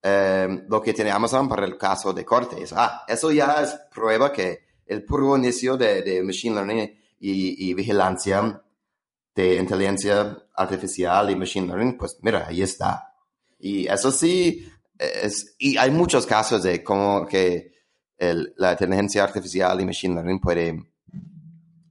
lo 0.03 0.81
que 0.83 0.93
tiene 0.93 1.09
Amazon 1.09 1.49
para 1.49 1.65
el 1.65 1.75
caso 1.75 2.13
de 2.13 2.23
cortes. 2.23 2.71
Ah, 2.77 3.03
eso 3.07 3.31
ya 3.31 3.63
es 3.63 3.75
prueba 3.91 4.31
que 4.31 4.59
el 4.85 5.03
puro 5.03 5.35
inicio 5.35 5.75
de, 5.75 6.03
de 6.03 6.21
Machine 6.21 6.53
Learning 6.53 6.95
y, 7.19 7.73
vigilancia 7.73 8.61
de 9.33 9.55
inteligencia 9.55 10.37
artificial 10.55 11.31
y 11.31 11.35
machine 11.35 11.67
learning, 11.67 11.97
pues 11.97 12.19
mira, 12.21 12.45
ahí 12.47 12.61
está. 12.61 13.11
Y 13.57 13.87
eso 13.87 14.11
sí, 14.11 14.71
es, 14.99 15.55
y 15.57 15.77
hay 15.77 15.89
muchos 15.89 16.27
casos 16.27 16.61
de 16.61 16.83
cómo 16.83 17.25
que 17.25 17.73
la 18.19 18.73
inteligencia 18.73 19.23
artificial 19.23 19.81
y 19.81 19.85
machine 19.85 20.13
learning 20.13 20.39
puede, 20.39 20.91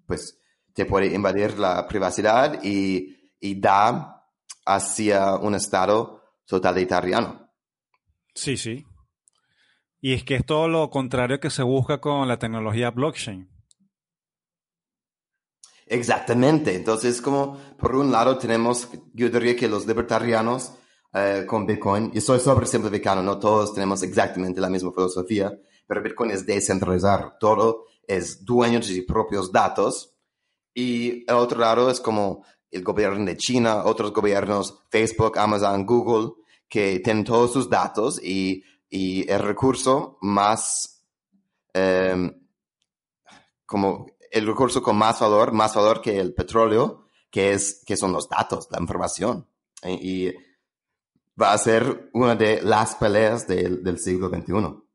pues, 0.06 0.38
te 0.76 0.85
puede 0.85 1.06
invadir 1.06 1.59
la 1.59 1.88
privacidad 1.88 2.62
y, 2.62 3.33
y 3.40 3.59
da 3.59 4.23
hacia 4.66 5.37
un 5.37 5.54
estado 5.54 6.23
totalitariano. 6.45 7.50
Sí, 8.35 8.59
sí. 8.59 8.85
Y 10.02 10.12
es 10.12 10.23
que 10.23 10.37
es 10.37 10.45
todo 10.45 10.68
lo 10.68 10.90
contrario 10.90 11.40
que 11.40 11.49
se 11.49 11.62
busca 11.62 11.99
con 11.99 12.28
la 12.28 12.38
tecnología 12.38 12.90
blockchain. 12.90 13.49
Exactamente. 15.87 16.75
Entonces, 16.75 17.23
como 17.23 17.59
por 17.78 17.97
un 17.97 18.12
lado 18.12 18.37
tenemos, 18.37 18.90
yo 19.14 19.30
diría 19.30 19.56
que 19.56 19.68
los 19.68 19.87
libertarianos 19.87 20.75
eh, 21.14 21.45
con 21.47 21.64
Bitcoin, 21.64 22.11
y 22.12 22.18
estoy 22.18 22.40
sobre 22.40 22.66
simplificando, 22.66 23.23
no 23.23 23.38
todos 23.38 23.73
tenemos 23.73 24.02
exactamente 24.02 24.61
la 24.61 24.68
misma 24.68 24.92
filosofía, 24.92 25.59
pero 25.87 26.02
Bitcoin 26.02 26.33
es 26.33 26.45
descentralizar, 26.45 27.38
todo 27.38 27.87
es 28.06 28.45
dueño 28.45 28.80
de 28.80 28.85
sus 28.85 29.04
propios 29.06 29.50
datos. 29.50 30.15
Y 30.78 31.25
el 31.26 31.37
otro 31.37 31.59
lado 31.59 31.90
es 31.90 32.00
como 32.00 32.45
el 32.71 32.85
gobierno 32.85 33.25
de 33.25 33.38
China, 33.38 33.85
otros 33.87 34.12
gobiernos, 34.12 34.83
Facebook, 34.90 35.38
Amazon, 35.38 35.87
Google, 35.87 36.35
que 36.68 37.00
tienen 37.00 37.25
todos 37.25 37.50
sus 37.50 37.71
datos 37.71 38.23
y, 38.23 38.62
y 38.90 39.26
el 39.30 39.40
recurso 39.40 40.18
más, 40.21 41.02
eh, 41.73 42.30
como 43.64 44.06
el 44.30 44.47
recurso 44.47 44.83
con 44.83 44.99
más 44.99 45.18
valor, 45.18 45.52
más 45.52 45.75
valor 45.75 46.02
que 46.02 46.21
el 46.21 46.35
petróleo, 46.35 47.06
que, 47.30 47.52
es, 47.52 47.83
que 47.87 47.97
son 47.97 48.12
los 48.12 48.28
datos, 48.28 48.68
la 48.71 48.78
información. 48.78 49.49
Y, 49.83 50.30
va 51.40 51.52
a 51.52 51.59
ser 51.59 52.11
una 52.14 52.35
de 52.35 52.62
las 52.62 52.95
peleas 52.97 53.47
del, 53.47 53.83
del 53.83 53.99
siglo 53.99 54.28
XXI. 54.30 54.85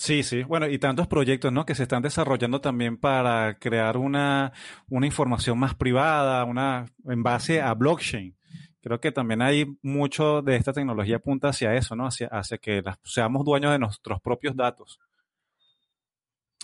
Sí, 0.00 0.22
sí. 0.22 0.44
Bueno, 0.44 0.66
y 0.66 0.78
tantos 0.78 1.06
proyectos, 1.08 1.52
¿no? 1.52 1.66
Que 1.66 1.74
se 1.74 1.82
están 1.82 2.00
desarrollando 2.00 2.62
también 2.62 2.96
para 2.96 3.58
crear 3.58 3.98
una, 3.98 4.50
una 4.88 5.04
información 5.04 5.58
más 5.58 5.74
privada, 5.74 6.42
una, 6.46 6.86
en 7.04 7.22
base 7.22 7.60
a 7.60 7.74
blockchain. 7.74 8.34
Creo 8.80 8.98
que 8.98 9.12
también 9.12 9.42
hay 9.42 9.66
mucho 9.82 10.40
de 10.40 10.56
esta 10.56 10.72
tecnología 10.72 11.16
apunta 11.16 11.48
hacia 11.48 11.74
eso, 11.74 11.94
¿no? 11.96 12.06
Hacia, 12.06 12.28
hacia 12.28 12.56
que 12.56 12.82
seamos 13.04 13.44
dueños 13.44 13.72
de 13.72 13.78
nuestros 13.78 14.22
propios 14.22 14.56
datos. 14.56 14.98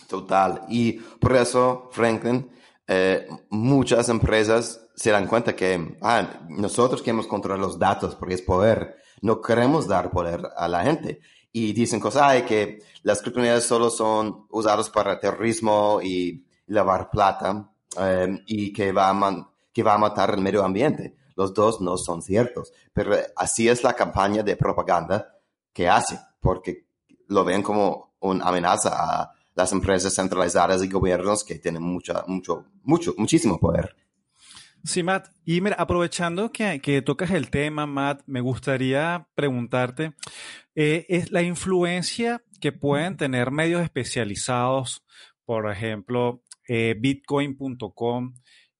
Total. 0.09 0.63
Y 0.67 0.93
por 0.93 1.35
eso, 1.35 1.91
Franklin, 1.91 2.49
eh, 2.87 3.27
muchas 3.51 4.09
empresas 4.09 4.89
se 4.95 5.11
dan 5.11 5.27
cuenta 5.27 5.55
que 5.55 5.95
ah, 6.01 6.39
nosotros 6.49 7.03
queremos 7.03 7.27
controlar 7.27 7.59
los 7.59 7.77
datos 7.77 8.15
porque 8.15 8.33
es 8.33 8.41
poder. 8.41 8.95
No 9.21 9.41
queremos 9.41 9.87
dar 9.87 10.09
poder 10.09 10.41
a 10.57 10.67
la 10.67 10.83
gente. 10.83 11.21
Y 11.59 11.73
dicen 11.73 11.99
cosas, 11.99 12.21
ay, 12.21 12.43
que 12.43 12.83
las 13.01 13.19
criptomonedas 13.19 13.63
solo 13.63 13.89
son 13.89 14.45
usadas 14.51 14.91
para 14.91 15.19
terrorismo 15.19 15.99
y 16.03 16.45
lavar 16.67 17.09
plata 17.09 17.71
eh, 17.99 18.43
y 18.45 18.71
que 18.71 18.91
va, 18.91 19.09
a 19.09 19.49
que 19.73 19.81
va 19.81 19.95
a 19.95 19.97
matar 19.97 20.35
el 20.35 20.41
medio 20.41 20.63
ambiente. 20.63 21.15
Los 21.35 21.55
dos 21.55 21.81
no 21.81 21.97
son 21.97 22.21
ciertos. 22.21 22.71
Pero 22.93 23.15
así 23.35 23.67
es 23.67 23.83
la 23.83 23.93
campaña 23.93 24.43
de 24.43 24.55
propaganda 24.55 25.35
que 25.73 25.89
hace, 25.89 26.19
porque 26.39 26.85
lo 27.27 27.43
ven 27.43 27.63
como 27.63 28.13
una 28.19 28.45
amenaza 28.45 28.91
a 28.93 29.31
las 29.55 29.71
empresas 29.71 30.13
centralizadas 30.13 30.83
y 30.83 30.89
gobiernos 30.89 31.43
que 31.43 31.55
tienen 31.55 31.81
mucha, 31.81 32.23
mucho, 32.27 32.65
mucho, 32.83 33.15
muchísimo 33.17 33.59
poder. 33.59 33.95
Sí, 34.87 35.03
Matt. 35.03 35.27
Y 35.43 35.59
mira, 35.59 35.75
aprovechando 35.77 36.49
que, 36.53 36.79
que 36.79 37.01
tocas 37.01 37.31
el 37.31 37.49
tema, 37.49 37.85
Matt, 37.85 38.21
me 38.25 38.39
gustaría 38.39 39.27
preguntarte, 39.35 40.13
eh, 40.75 41.05
¿es 41.09 41.29
la 41.29 41.41
influencia 41.41 42.41
que 42.61 42.71
pueden 42.71 43.17
tener 43.17 43.51
medios 43.51 43.83
especializados, 43.83 45.03
por 45.43 45.69
ejemplo, 45.69 46.41
eh, 46.69 46.95
bitcoin.com 46.97 48.33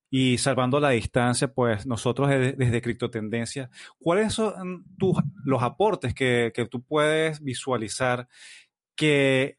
y 0.09 0.37
salvando 0.37 0.79
la 0.79 0.91
distancia, 0.91 1.53
pues 1.53 1.85
nosotros 1.85 2.29
desde, 2.29 2.53
desde 2.53 2.81
Criptotendencia, 2.81 3.69
¿cuáles 3.99 4.33
son 4.33 4.85
tus, 4.97 5.17
los 5.43 5.61
aportes 5.61 6.13
que, 6.13 6.53
que 6.55 6.65
tú 6.67 6.85
puedes 6.85 7.43
visualizar 7.43 8.29
que 8.95 9.57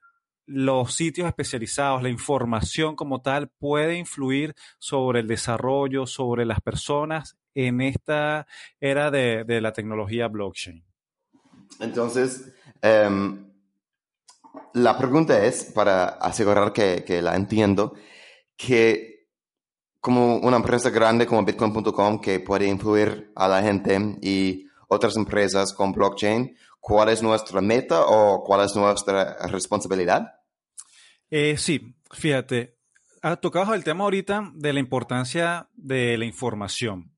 los 0.48 0.94
sitios 0.94 1.28
especializados, 1.28 2.02
la 2.02 2.08
información 2.08 2.96
como 2.96 3.20
tal, 3.20 3.50
puede 3.50 3.98
influir 3.98 4.54
sobre 4.78 5.20
el 5.20 5.28
desarrollo, 5.28 6.06
sobre 6.06 6.46
las 6.46 6.60
personas 6.60 7.36
en 7.54 7.82
esta 7.82 8.46
era 8.80 9.10
de, 9.10 9.60
la 9.60 9.72
tecnología 9.72 10.28
blockchain? 10.28 10.82
Entonces, 11.80 12.50
em, 12.80 13.52
la 14.72 14.96
pregunta 14.96 15.44
es, 15.44 15.64
para 15.64 16.06
asegurar 16.06 16.72
que, 16.72 17.04
que, 17.06 17.20
la 17.20 17.36
entiendo, 17.36 17.94
que 18.56 19.28
como 20.00 20.36
una 20.36 20.56
empresa 20.56 20.88
grande 20.88 21.26
como 21.26 21.44
Bitcoin.com 21.44 22.20
que 22.20 22.40
puede 22.40 22.66
influir 22.66 23.32
a 23.36 23.48
la 23.48 23.62
gente 23.62 24.16
y 24.22 24.66
otras 24.88 25.14
empresas 25.16 25.74
con 25.74 25.92
blockchain, 25.92 26.56
¿cuál 26.80 27.10
es 27.10 27.22
nuestra 27.22 27.60
meta 27.60 28.06
o 28.06 28.42
cuál 28.42 28.64
es 28.64 28.74
nuestra 28.74 29.36
responsabilidad? 29.48 30.37
Eh, 31.30 31.56
sí, 31.56 31.94
fíjate, 32.10 32.78
ha 33.22 33.36
tocado 33.36 33.74
el 33.74 33.84
tema 33.84 34.04
ahorita 34.04 34.50
de 34.54 34.72
la 34.72 34.80
importancia 34.80 35.68
de 35.74 36.16
la 36.16 36.24
información. 36.24 37.12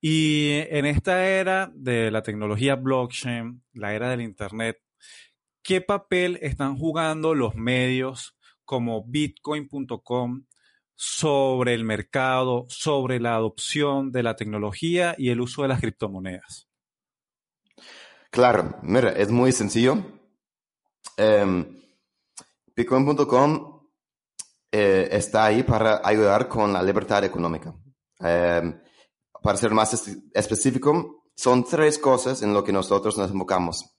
Y 0.00 0.50
en 0.68 0.86
esta 0.86 1.26
era 1.26 1.72
de 1.74 2.10
la 2.10 2.22
tecnología 2.22 2.76
blockchain, 2.76 3.62
la 3.72 3.94
era 3.94 4.10
del 4.10 4.20
Internet, 4.20 4.78
¿qué 5.62 5.80
papel 5.80 6.38
están 6.42 6.76
jugando 6.76 7.34
los 7.34 7.54
medios 7.54 8.36
como 8.64 9.04
bitcoin.com 9.06 10.44
sobre 10.94 11.74
el 11.74 11.84
mercado, 11.84 12.66
sobre 12.68 13.18
la 13.18 13.34
adopción 13.34 14.12
de 14.12 14.22
la 14.22 14.36
tecnología 14.36 15.14
y 15.18 15.30
el 15.30 15.40
uso 15.40 15.62
de 15.62 15.68
las 15.68 15.80
criptomonedas? 15.80 16.68
Claro, 18.30 18.76
mira, 18.82 19.10
es 19.10 19.30
muy 19.30 19.52
sencillo. 19.52 19.98
Em, 21.16 21.83
Bitcoin.com 22.76 23.74
eh, 24.72 25.08
está 25.12 25.44
ahí 25.44 25.62
para 25.62 26.00
ayudar 26.02 26.48
con 26.48 26.72
la 26.72 26.82
libertad 26.82 27.22
económica. 27.22 27.72
Em, 28.18 28.80
para 29.40 29.56
ser 29.56 29.70
más 29.72 30.08
específico, 30.32 31.24
son 31.36 31.64
tres 31.64 31.98
cosas 31.98 32.42
en 32.42 32.52
lo 32.52 32.64
que 32.64 32.72
nosotros 32.72 33.16
nos 33.16 33.30
enfocamos. 33.30 33.96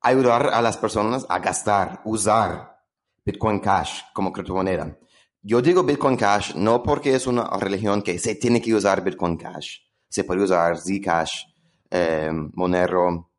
Ayudar 0.00 0.48
a 0.48 0.60
las 0.60 0.76
personas 0.76 1.26
a 1.28 1.38
gastar, 1.38 2.00
usar 2.04 2.76
Bitcoin 3.24 3.60
Cash 3.60 4.02
como 4.14 4.32
criptomoneda. 4.32 4.98
Yo 5.42 5.62
digo 5.62 5.82
Bitcoin 5.82 6.16
Cash 6.16 6.54
no 6.56 6.82
porque 6.82 7.14
es 7.14 7.26
una 7.26 7.48
religión 7.58 8.02
que 8.02 8.18
se 8.18 8.34
tiene 8.34 8.60
que 8.60 8.74
usar 8.74 9.04
Bitcoin 9.04 9.36
Cash. 9.36 9.78
Se 10.08 10.24
puede 10.24 10.42
usar 10.42 10.76
Zcash, 10.76 11.44
em, 11.88 12.50
Monero, 12.54 13.30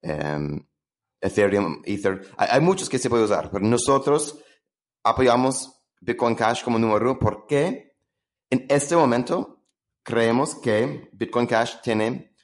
em, 0.00 0.64
Ethereum, 1.22 1.80
Ether. 1.84 2.20
Hay, 2.36 2.60
muchos 2.60 2.88
que 2.88 2.98
se 2.98 3.08
puede 3.08 3.24
usar, 3.24 3.50
pero 3.50 3.64
nosotros 3.64 4.38
apoyamos 5.02 5.82
Bitcoin 6.00 6.34
Cash 6.34 6.62
como 6.62 6.78
número 6.78 7.10
uno 7.10 7.18
porque 7.18 7.96
en 8.50 8.66
este 8.68 8.96
momento 8.96 9.64
creemos 10.02 10.56
que 10.56 11.08
Bitcoin 11.12 11.46
Cash 11.46 11.76
tiene 11.82 12.34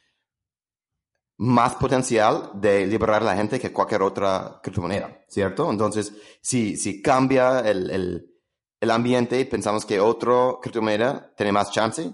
más 1.38 1.74
potencial 1.74 2.52
de 2.54 2.86
liberar 2.86 3.22
a 3.22 3.26
la 3.26 3.36
gente 3.36 3.60
que 3.60 3.72
cualquier 3.72 4.02
otra 4.02 4.60
criptomoneda, 4.62 5.24
¿cierto? 5.28 5.70
Entonces, 5.70 6.12
si, 6.40 6.76
si 6.76 7.02
cambia 7.02 7.60
el, 7.60 7.90
el, 7.90 8.34
el 8.80 8.90
ambiente 8.90 9.44
pensamos 9.44 9.84
que 9.84 10.00
otro 10.00 10.60
criptomoneda 10.62 11.32
tiene 11.36 11.52
más 11.52 11.70
chance, 11.70 12.12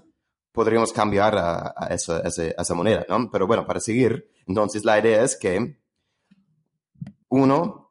podríamos 0.55 0.93
cambiar 0.93 1.35
a, 1.37 1.89
esa, 1.91 2.73
moneda, 2.73 3.05
¿no? 3.09 3.29
Pero 3.29 3.45
bueno, 3.45 3.67
para 3.67 3.79
seguir, 3.79 4.31
entonces 4.47 4.85
la 4.85 4.97
idea 4.97 5.21
es 5.23 5.35
que 5.35 5.77
uno, 7.29 7.85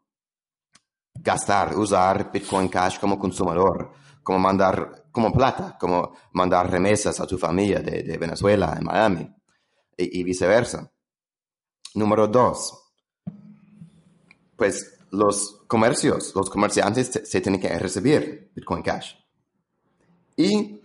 gastar, 1.14 1.77
usar 1.77 2.31
Bitcoin 2.31 2.68
Cash 2.68 2.99
como 2.99 3.18
consumidor, 3.18 3.92
como 4.23 4.38
mandar, 4.38 5.07
como 5.11 5.33
plata, 5.33 5.77
como 5.79 6.16
mandar 6.33 6.70
remesas 6.70 7.20
a 7.20 7.27
tu 7.27 7.38
familia 7.38 7.81
de, 7.81 8.18
Venezuela, 8.18 8.75
en 8.79 8.85
Miami, 8.85 9.35
y, 9.97 10.25
viceversa. 10.25 10.90
Número 11.94 12.27
dos, 12.27 12.92
pues 14.57 14.99
los 15.11 15.62
comercios, 15.68 16.35
los 16.35 16.51
comerciantes 16.51 17.20
se, 17.25 17.40
tienen 17.40 17.61
que 17.61 17.79
recibir 17.79 18.51
Bitcoin 18.55 18.83
Cash. 18.83 19.14
Y 20.37 20.81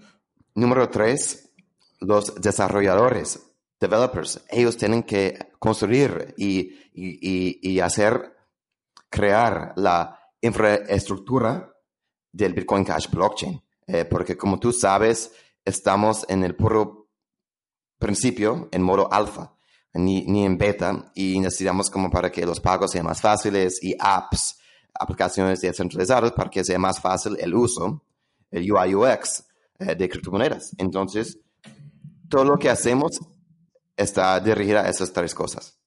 número 0.54 0.90
tres, 0.90 1.52
los 2.00 2.36
desarrolladores, 2.36 3.40
developers, 3.80 4.46
ellos 4.50 4.78
tienen 4.78 5.04
que 5.04 5.54
construir 5.58 6.36
y, 6.38 6.78
y, 6.94 7.60
y 7.62 7.80
hacer 7.80 8.39
crear 9.10 9.74
la 9.76 10.18
infraestructura 10.42 11.74
del 12.32 12.54
Bitcoin 12.54 12.84
Cash 12.86 13.10
blockchain. 13.10 13.62
Eh, 13.88 14.06
porque 14.06 14.38
como 14.38 14.60
tú 14.60 14.72
sabes, 14.72 15.32
estamos 15.66 16.26
en 16.30 16.44
el 16.44 16.56
puro 16.56 17.10
principio, 17.98 18.70
en 18.72 18.84
modo 18.84 19.12
alfa, 19.12 19.54
ni, 19.94 20.22
ni 20.26 20.46
en 20.46 20.58
beta, 20.58 21.12
y 21.16 21.40
necesitamos 21.40 21.90
como 21.90 22.10
para 22.10 22.32
que 22.32 22.46
los 22.46 22.60
pagos 22.60 22.92
sean 22.92 23.06
más 23.06 23.20
fáciles 23.20 23.84
y 23.84 23.96
apps, 24.00 24.60
aplicaciones 24.94 25.62
descentralizadas 25.62 26.32
para 26.34 26.50
que 26.50 26.64
sea 26.64 26.78
más 26.80 27.00
fácil 27.00 27.36
el 27.40 27.54
uso. 27.54 28.04
el 28.52 28.72
UI 28.72 28.96
UX 28.96 29.44
eh, 29.80 29.96
de 29.96 30.10
criptomonedas. 30.10 30.76
Entonces, 30.78 31.40
todo 32.30 32.46
lo 32.46 32.58
que 32.58 32.70
hacemos 32.70 33.20
está 33.96 34.40
dirigido 34.40 34.80
a 34.80 34.90
esas 34.90 35.12
tres 35.12 35.34
cosas. 35.34 35.80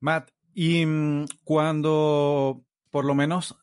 Matt, 0.00 0.30
y 0.58 0.86
mm, 0.86 1.26
cuando 1.44 2.64
por 2.90 3.04
lo 3.04 3.14
menos 3.14 3.58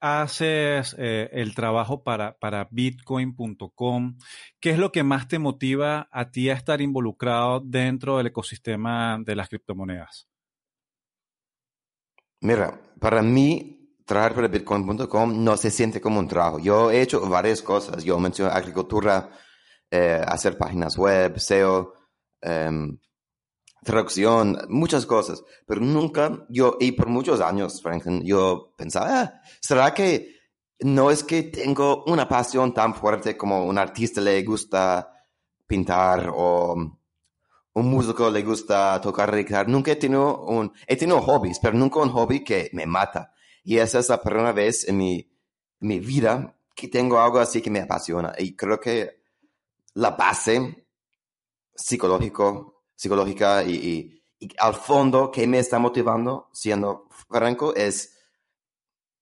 haces 0.00 0.96
eh, 0.98 1.28
el 1.32 1.54
trabajo 1.54 2.02
para, 2.02 2.38
para 2.38 2.66
bitcoin.com, 2.70 4.16
¿qué 4.58 4.70
es 4.70 4.78
lo 4.78 4.90
que 4.90 5.02
más 5.02 5.28
te 5.28 5.38
motiva 5.38 6.08
a 6.10 6.30
ti 6.30 6.48
a 6.48 6.54
estar 6.54 6.80
involucrado 6.80 7.60
dentro 7.60 8.16
del 8.16 8.28
ecosistema 8.28 9.18
de 9.22 9.36
las 9.36 9.50
criptomonedas? 9.50 10.28
Mira, 12.40 12.80
para 12.98 13.20
mí, 13.22 13.94
trabajar 14.06 14.34
para 14.34 14.48
bitcoin.com 14.48 15.44
no 15.44 15.58
se 15.58 15.70
siente 15.70 16.00
como 16.00 16.20
un 16.20 16.28
trabajo. 16.28 16.58
Yo 16.58 16.90
he 16.90 17.02
hecho 17.02 17.20
varias 17.28 17.60
cosas. 17.60 18.02
Yo 18.02 18.18
menciono 18.18 18.50
agricultura, 18.50 19.28
eh, 19.90 20.22
hacer 20.26 20.56
páginas 20.56 20.96
web, 20.96 21.38
SEO, 21.38 21.92
em, 22.40 22.98
traducción, 23.82 24.58
muchas 24.68 25.06
cosas, 25.06 25.42
pero 25.66 25.80
nunca 25.80 26.46
yo, 26.48 26.76
y 26.80 26.92
por 26.92 27.08
muchos 27.08 27.40
años, 27.40 27.80
Franklin, 27.82 28.22
yo 28.24 28.72
pensaba, 28.76 29.20
ah, 29.20 29.40
¿será 29.60 29.94
que 29.94 30.40
no 30.80 31.10
es 31.10 31.24
que 31.24 31.44
tengo 31.44 32.04
una 32.06 32.28
pasión 32.28 32.72
tan 32.74 32.94
fuerte 32.94 33.36
como 33.36 33.64
un 33.64 33.78
artista 33.78 34.20
le 34.20 34.42
gusta 34.42 35.12
pintar 35.66 36.30
o 36.34 36.74
un 37.72 37.86
músico 37.86 38.30
le 38.30 38.42
gusta 38.42 39.00
tocar 39.00 39.34
guitarra? 39.34 39.68
Nunca 39.68 39.92
he 39.92 39.96
tenido 39.96 40.44
un, 40.44 40.72
he 40.86 40.96
tenido 40.96 41.20
hobbies, 41.20 41.58
pero 41.58 41.76
nunca 41.76 42.00
un 42.00 42.10
hobby 42.10 42.44
que 42.44 42.70
me 42.72 42.86
mata. 42.86 43.32
Y 43.62 43.76
esa 43.76 43.98
es 43.98 44.08
la 44.08 44.22
primera 44.22 44.52
vez 44.52 44.88
en 44.88 44.96
mi, 44.96 45.30
mi 45.80 46.00
vida 46.00 46.56
que 46.74 46.88
tengo 46.88 47.20
algo 47.20 47.38
así 47.38 47.60
que 47.60 47.70
me 47.70 47.80
apasiona. 47.80 48.32
Y 48.38 48.56
creo 48.56 48.80
que 48.80 49.20
la 49.94 50.10
base 50.12 50.86
psicológico 51.74 52.79
psicológica 53.00 53.64
y, 53.64 54.22
al 54.58 54.74
fondo 54.74 55.30
que 55.30 55.46
me 55.46 55.58
está 55.58 55.78
motivando, 55.78 56.50
siendo 56.52 57.08
franco, 57.30 57.74
es 57.74 58.14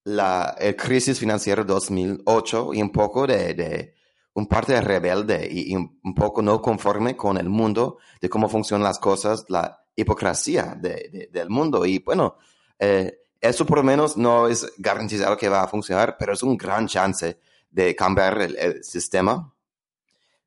la 0.04 0.56
el 0.58 0.74
crisis 0.76 1.18
financiera 1.18 1.64
2008 1.64 2.74
y 2.74 2.82
un 2.82 2.90
poco 2.90 3.26
de, 3.26 3.54
de 3.54 3.94
un 4.34 4.46
parte 4.46 4.72
de 4.72 4.80
rebelde 4.80 5.48
y, 5.50 5.76
un 5.76 6.14
poco 6.14 6.42
no 6.42 6.60
conforme 6.60 7.16
con 7.16 7.36
el 7.36 7.48
mundo, 7.48 7.98
de 8.20 8.28
cómo 8.28 8.48
funcionan 8.48 8.82
las 8.84 8.98
cosas, 8.98 9.44
la 9.48 9.80
hipocresía 9.94 10.76
de, 10.76 11.28
del 11.32 11.48
mundo. 11.48 11.86
Y 11.86 11.98
bueno, 12.00 12.36
eh, 12.80 13.20
eso 13.40 13.64
por 13.64 13.78
lo 13.78 13.84
menos 13.84 14.16
no 14.16 14.48
es 14.48 14.72
garantizado 14.78 15.36
que 15.36 15.48
va 15.48 15.62
a 15.62 15.68
funcionar, 15.68 16.16
pero 16.18 16.32
es 16.32 16.42
un 16.42 16.56
gran 16.56 16.88
chance 16.88 17.38
de 17.70 17.94
cambiar 17.94 18.40
el, 18.40 18.82
sistema, 18.82 19.52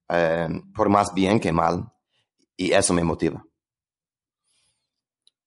eh, 0.09 0.49
por 0.73 0.89
más 0.89 1.13
bien 1.13 1.39
que 1.39 1.53
mal 1.53 1.91
y 2.61 2.73
eso 2.73 2.93
me 2.93 3.03
motiva. 3.03 3.43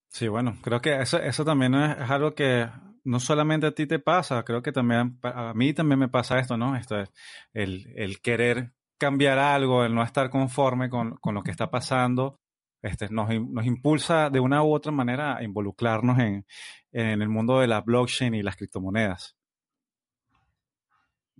Sí, 0.08 0.28
bueno, 0.28 0.58
creo 0.62 0.80
que 0.80 1.00
eso, 1.00 1.18
eso 1.18 1.44
también 1.44 1.74
es, 1.74 2.10
algo 2.10 2.34
que 2.34 2.68
no 3.04 3.20
solamente 3.20 3.66
a 3.66 3.74
ti 3.74 3.86
te 3.86 3.98
pasa, 3.98 4.44
creo 4.44 4.62
que 4.62 4.72
también 4.72 5.18
a 5.22 5.52
mí 5.54 5.72
también 5.74 5.98
me 5.98 6.08
pasa 6.08 6.38
esto, 6.38 6.56
¿no? 6.56 6.76
Esto 6.76 7.00
es 7.00 7.10
el, 7.52 7.92
el 7.96 8.20
querer 8.20 8.72
cambiar 8.98 9.38
algo, 9.38 9.84
el 9.84 9.94
no 9.94 10.02
estar 10.02 10.30
conforme 10.30 10.88
con, 10.88 11.16
con 11.16 11.34
lo 11.34 11.42
que 11.42 11.50
está 11.50 11.70
pasando, 11.70 12.40
este, 12.82 13.08
nos, 13.10 13.28
nos, 13.28 13.66
impulsa 13.66 14.30
de 14.30 14.40
una 14.40 14.62
u 14.62 14.72
otra 14.72 14.92
manera 14.92 15.36
a 15.36 15.42
involucrarnos 15.42 16.18
en, 16.18 16.46
en 16.92 17.22
el 17.22 17.28
mundo 17.28 17.60
de 17.60 17.66
la 17.66 17.80
blockchain 17.80 18.34
y 18.34 18.42
las 18.42 18.56
criptomonedas. 18.56 19.36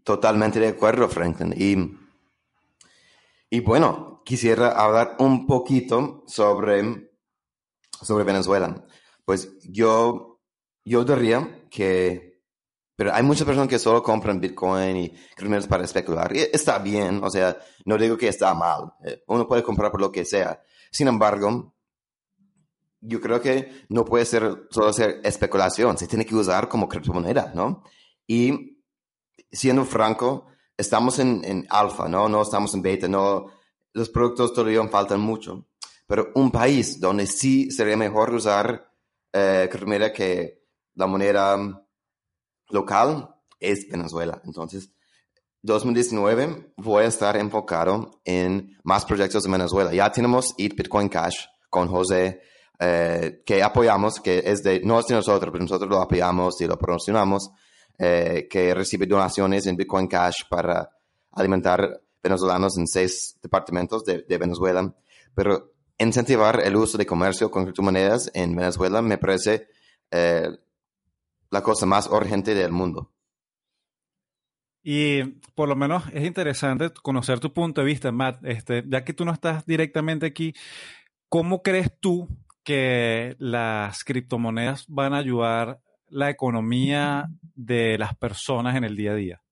Totalmente 0.03 0.61
de 0.61 0.69
acuerdo, 0.69 1.09
Franklin. 1.09 1.55
Y 1.57 2.04
y 3.55 3.61
bueno, 3.61 4.21
quisiera 4.25 4.73
hablar 4.73 5.15
un 5.21 5.47
poquito 5.47 6.25
sobre, 6.27 7.13
sobre 8.03 8.25
Venezuela. 8.25 8.85
Pues 9.25 9.49
yo, 9.63 10.41
yo 10.85 11.05
diría 11.05 11.65
que, 11.71 12.43
pero 12.97 13.15
hay 13.15 13.23
muchas 13.23 13.47
personas 13.47 13.69
que 13.69 13.79
solo 13.79 14.03
compran 14.03 14.41
Bitcoin 14.41 14.97
y 14.97 15.11
criptomonedas 15.11 15.69
para 15.69 15.85
especular. 15.85 16.35
Y 16.35 16.41
está 16.41 16.81
bien, 16.81 17.23
o 17.23 17.31
sea, 17.31 17.57
no 17.85 17.97
digo 17.97 18.17
que 18.17 18.27
está 18.27 18.55
mal. 18.55 18.93
Eh, 19.05 19.23
uno 19.29 19.47
puede 19.47 19.63
comprar 19.63 19.93
por 19.93 20.01
lo 20.01 20.11
que 20.11 20.25
sea. 20.25 20.61
Sin 20.91 21.07
embargo, 21.07 21.77
yo 23.03 23.21
creo 23.21 23.41
que 23.41 23.85
no 23.89 24.05
puede 24.05 24.25
ser 24.25 24.67
solo 24.71 24.93
ser 24.93 25.21
especulación, 25.23 25.97
se 25.97 26.09
tiene 26.09 26.27
que 26.27 26.35
usar 26.35 26.69
como 26.69 26.89
criptomoneda, 26.89 27.53
¿no? 27.55 27.85
Y 28.27 28.83
siendo 29.53 29.85
franco, 29.85 30.47
estamos 30.77 31.19
en, 31.19 31.45
en 31.45 31.67
alfa, 31.71 32.09
¿no? 32.09 32.29
No 32.29 32.43
estamos 32.43 32.75
en 32.75 32.83
beta, 32.83 33.09
no, 33.09 33.47
los 33.93 34.11
productos 34.11 34.53
todavía 34.53 34.87
faltan 34.89 35.21
mucho. 35.21 35.67
Pero 36.07 36.31
un 36.35 36.51
país 36.51 37.01
donde 37.01 37.27
sí 37.27 37.71
sería 37.71 37.97
mejor 37.97 38.35
usar 38.35 38.91
eh, 39.33 39.69
que 40.15 40.63
la 40.95 41.07
moneda 41.07 41.87
local 42.69 43.35
es 43.59 43.89
Venezuela. 43.91 44.41
Entonces, 44.45 44.93
2019 45.63 46.75
voy 46.77 47.05
a 47.05 47.07
estar 47.07 47.37
enfocado 47.37 48.21
en 48.25 48.77
más 48.85 49.05
proyectos 49.07 49.45
de 49.45 49.51
Venezuela. 49.51 49.93
Ya 49.95 50.13
tenemos 50.13 50.55
Eat 50.59 50.75
Bitcoin 50.77 51.09
Cash 51.09 51.47
con 51.71 51.89
José, 51.89 52.43
eh, 52.79 53.43
que 53.47 53.63
apoyamos, 53.63 54.21
que 54.21 54.43
es 54.45 54.63
de, 54.63 54.81
no 54.81 55.01
es 55.01 55.07
de 55.07 55.15
nosotros, 55.15 55.51
pero 55.51 55.65
nosotros 55.65 55.89
lo 55.89 56.03
apoyamos 56.03 56.61
y 56.61 56.67
lo 56.67 56.77
promocionamos. 56.77 57.51
Eh, 57.97 58.49
que 58.51 58.75
recibe 58.75 59.07
donaciones 59.07 59.67
en 59.67 59.77
Bitcoin 59.77 60.09
Cash 60.09 60.49
para 60.51 60.91
alimentar 61.31 62.01
venezolanos 62.21 62.77
en 62.77 62.89
seis 62.89 63.39
departamentos 63.41 64.05
de, 64.05 64.25
Venezuela. 64.37 64.93
Pero 65.33 65.75
incentivar 65.99 66.61
el 66.65 66.75
uso 66.75 66.99
de 66.99 67.07
comercio 67.07 67.53
con 67.53 67.63
criptomonedas 67.63 68.33
en 68.35 68.57
Venezuela 68.57 69.01
me 69.01 69.19
parece 69.19 69.69
eh, 70.11 70.49
la 71.51 71.63
cosa 71.63 71.87
más 71.87 72.09
urgente 72.09 72.55
del 72.55 72.73
mundo. 72.73 73.13
Y 74.83 75.23
por 75.55 75.69
lo 75.69 75.77
menos 75.77 76.03
es 76.13 76.25
interesante 76.25 76.91
conocer 77.01 77.39
tu 77.39 77.53
punto 77.53 77.81
de 77.81 77.87
vista, 77.87 78.11
Matt. 78.11 78.45
Este, 78.45 78.83
ya 78.89 79.05
que 79.05 79.13
tú 79.13 79.25
no 79.25 79.33
estás 79.33 79.65
directamente 79.67 80.27
aquí, 80.27 80.53
¿cómo 81.29 81.63
crees 81.63 81.93
tú 82.01 82.29
que 82.65 83.37
las 83.39 84.03
criptomonedas 84.03 84.85
van 84.89 85.15
a 85.15 85.19
ayudar 85.19 85.81
la 86.15 86.31
economía 86.31 87.29
de 87.55 87.99
las 87.99 88.17
personas 88.17 88.77
en 88.77 88.85
el 88.85 88.97
día 88.97 89.13
a 89.13 89.15
día? 89.17 89.43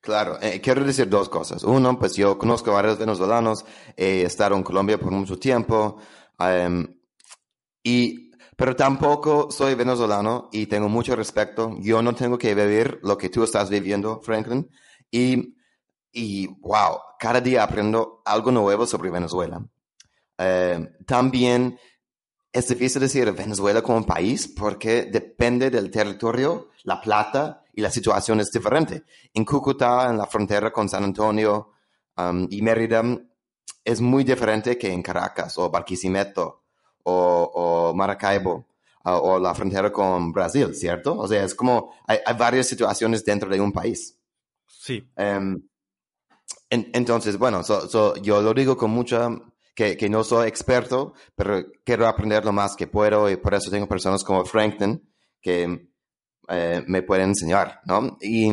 Claro, 0.00 0.38
eh, 0.40 0.60
quiero 0.60 0.84
decir 0.84 1.08
dos 1.08 1.28
cosas. 1.28 1.62
Uno, 1.62 1.96
pues 1.98 2.16
yo 2.16 2.36
conozco 2.36 2.70
a 2.70 2.74
varios 2.74 2.98
venezolanos, 2.98 3.64
he 3.96 4.22
estado 4.22 4.56
en 4.56 4.64
Colombia 4.64 4.98
por 4.98 5.12
mucho 5.12 5.38
tiempo, 5.38 5.98
em, 6.38 6.86
y, 7.84 8.32
pero 8.56 8.74
tampoco 8.74 9.50
soy 9.50 9.74
venezolano 9.74 10.48
y 10.52 10.66
tengo 10.66 10.88
mucho 10.88 11.14
respeto. 11.14 11.76
Yo 11.80 12.02
no 12.02 12.14
tengo 12.14 12.36
que 12.36 12.54
vivir 12.54 12.98
lo 13.02 13.16
que 13.16 13.28
tú 13.28 13.44
estás 13.44 13.70
viviendo, 13.70 14.20
Franklin, 14.22 14.68
y, 15.10 15.54
y 16.10 16.46
wow, 16.46 16.98
cada 17.18 17.40
día 17.40 17.62
aprendo 17.62 18.22
algo 18.24 18.50
nuevo 18.50 18.86
sobre 18.86 19.10
Venezuela. 19.10 19.64
Em, 20.38 20.88
también 21.06 21.78
es 22.52 22.68
difícil 22.68 23.00
decir 23.00 23.30
Venezuela 23.32 23.82
como 23.82 23.98
un 23.98 24.04
país 24.04 24.48
porque 24.48 25.04
depende 25.04 25.70
del 25.70 25.90
territorio, 25.90 26.70
la 26.84 27.00
plata 27.00 27.64
y 27.72 27.80
la 27.80 27.90
situación 27.90 28.40
es 28.40 28.50
diferente. 28.50 29.04
En 29.34 29.44
Cúcuta, 29.44 30.10
en 30.10 30.18
la 30.18 30.26
frontera 30.26 30.72
con 30.72 30.88
San 30.88 31.04
Antonio 31.04 31.72
um, 32.16 32.46
y 32.50 32.62
Mérida, 32.62 33.02
es 33.84 34.00
muy 34.00 34.24
diferente 34.24 34.76
que 34.76 34.92
en 34.92 35.02
Caracas 35.02 35.56
o 35.58 35.70
Barquisimeto 35.70 36.64
o, 37.04 37.92
Maracaibo 37.94 38.66
uh, 39.04 39.10
o 39.10 39.38
la 39.38 39.54
frontera 39.54 39.92
con 39.92 40.32
Brasil, 40.32 40.74
¿cierto? 40.74 41.16
O 41.16 41.28
sea, 41.28 41.44
es 41.44 41.54
como 41.54 41.94
hay, 42.06 42.18
varias 42.36 42.66
situaciones 42.66 43.24
dentro 43.24 43.48
de 43.48 43.60
un 43.60 43.72
país. 43.72 44.18
Sí. 44.66 45.08
Um, 45.16 45.62
entonces, 46.72 47.36
bueno, 47.36 47.62
yo 48.22 48.42
lo 48.42 48.54
digo 48.54 48.76
con 48.76 48.90
mucha 48.90 49.28
que, 49.74 50.08
no 50.08 50.24
soy 50.24 50.48
experto, 50.48 51.14
pero 51.34 51.64
quiero 51.84 52.06
aprender 52.06 52.44
lo 52.44 52.52
más 52.52 52.76
que 52.76 52.86
puedo 52.86 53.30
y 53.30 53.36
por 53.36 53.54
eso 53.54 53.70
tengo 53.70 53.88
personas 53.88 54.22
como 54.24 54.44
Franklin 54.44 55.02
que 55.40 55.88
eh, 56.48 56.84
me 56.86 57.02
pueden 57.02 57.30
enseñar, 57.30 57.80
¿no? 57.84 58.18
Y 58.20 58.50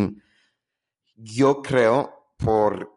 yo 1.15 1.61
creo 1.61 2.33
por... 2.37 2.95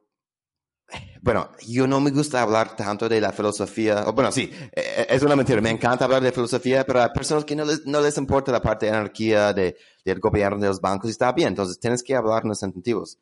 Bueno, 1.22 1.50
yo 1.68 1.86
no 1.86 2.00
me 2.00 2.10
gusta 2.10 2.42
hablar 2.42 2.74
tanto 2.74 3.08
de 3.08 3.20
la 3.20 3.32
filosofía, 3.32 4.04
o 4.06 4.12
bueno, 4.12 4.32
sí, 4.32 4.50
eh, 4.52 4.70
eh, 4.72 5.06
es 5.10 5.22
una 5.22 5.36
mentira, 5.36 5.60
me 5.60 5.70
encanta 5.70 6.04
hablar 6.04 6.22
de 6.22 6.32
filosofía, 6.32 6.84
pero 6.84 7.02
hay 7.02 7.10
personas 7.10 7.44
que 7.44 7.54
no 7.54 7.64
les, 7.64 7.86
no 7.86 8.00
les 8.00 8.16
importa 8.16 8.50
la 8.50 8.62
parte 8.62 8.86
de 8.86 8.92
anarquía, 8.92 9.52
de, 9.52 9.76
del 10.04 10.18
gobierno, 10.18 10.58
de 10.58 10.68
los 10.68 10.80
bancos, 10.80 11.10
está 11.10 11.32
bien, 11.32 11.48
entonces 11.48 11.78
tienes 11.78 12.02
que 12.02 12.16
hablar 12.16 12.42
en 12.42 12.48
los 12.48 12.58
sentidos. 12.58 13.18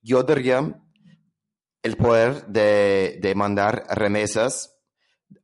Yo 0.00 0.22
diría 0.24 0.74
el 1.82 1.96
poder 1.96 2.46
de, 2.46 3.18
de 3.20 3.34
mandar 3.34 3.84
remesas 3.90 4.72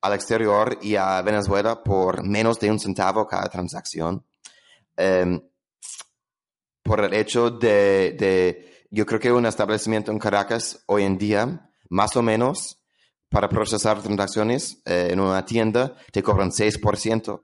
al 0.01 0.15
exterior 0.15 0.79
y 0.83 0.97
a 0.97 1.21
Venezuela 1.23 1.83
por 1.83 2.23
menos 2.23 2.61
de 2.61 2.71
un 2.71 2.79
centavo 2.79 3.27
cada 3.27 3.49
transacción. 3.49 4.25
Em, 4.97 5.41
por 6.83 7.05
el 7.05 7.15
hecho 7.15 7.51
de, 7.51 8.17
de, 8.19 8.87
yo 8.91 9.05
creo 9.05 9.21
que 9.21 9.33
un 9.33 9.47
establecimiento 9.47 10.11
en 10.11 10.19
Caracas 10.19 10.83
hoy 10.87 11.05
en 11.05 11.19
día, 11.19 11.71
más 11.89 12.17
o 12.17 12.23
menos, 12.23 12.83
para 13.29 13.49
procesar 13.49 14.03
transacciones 14.03 14.81
eh, 14.87 15.09
en 15.11 15.21
una 15.21 15.45
tienda, 15.45 15.95
te 16.13 16.23
cobran 16.23 16.51
6% 16.51 17.43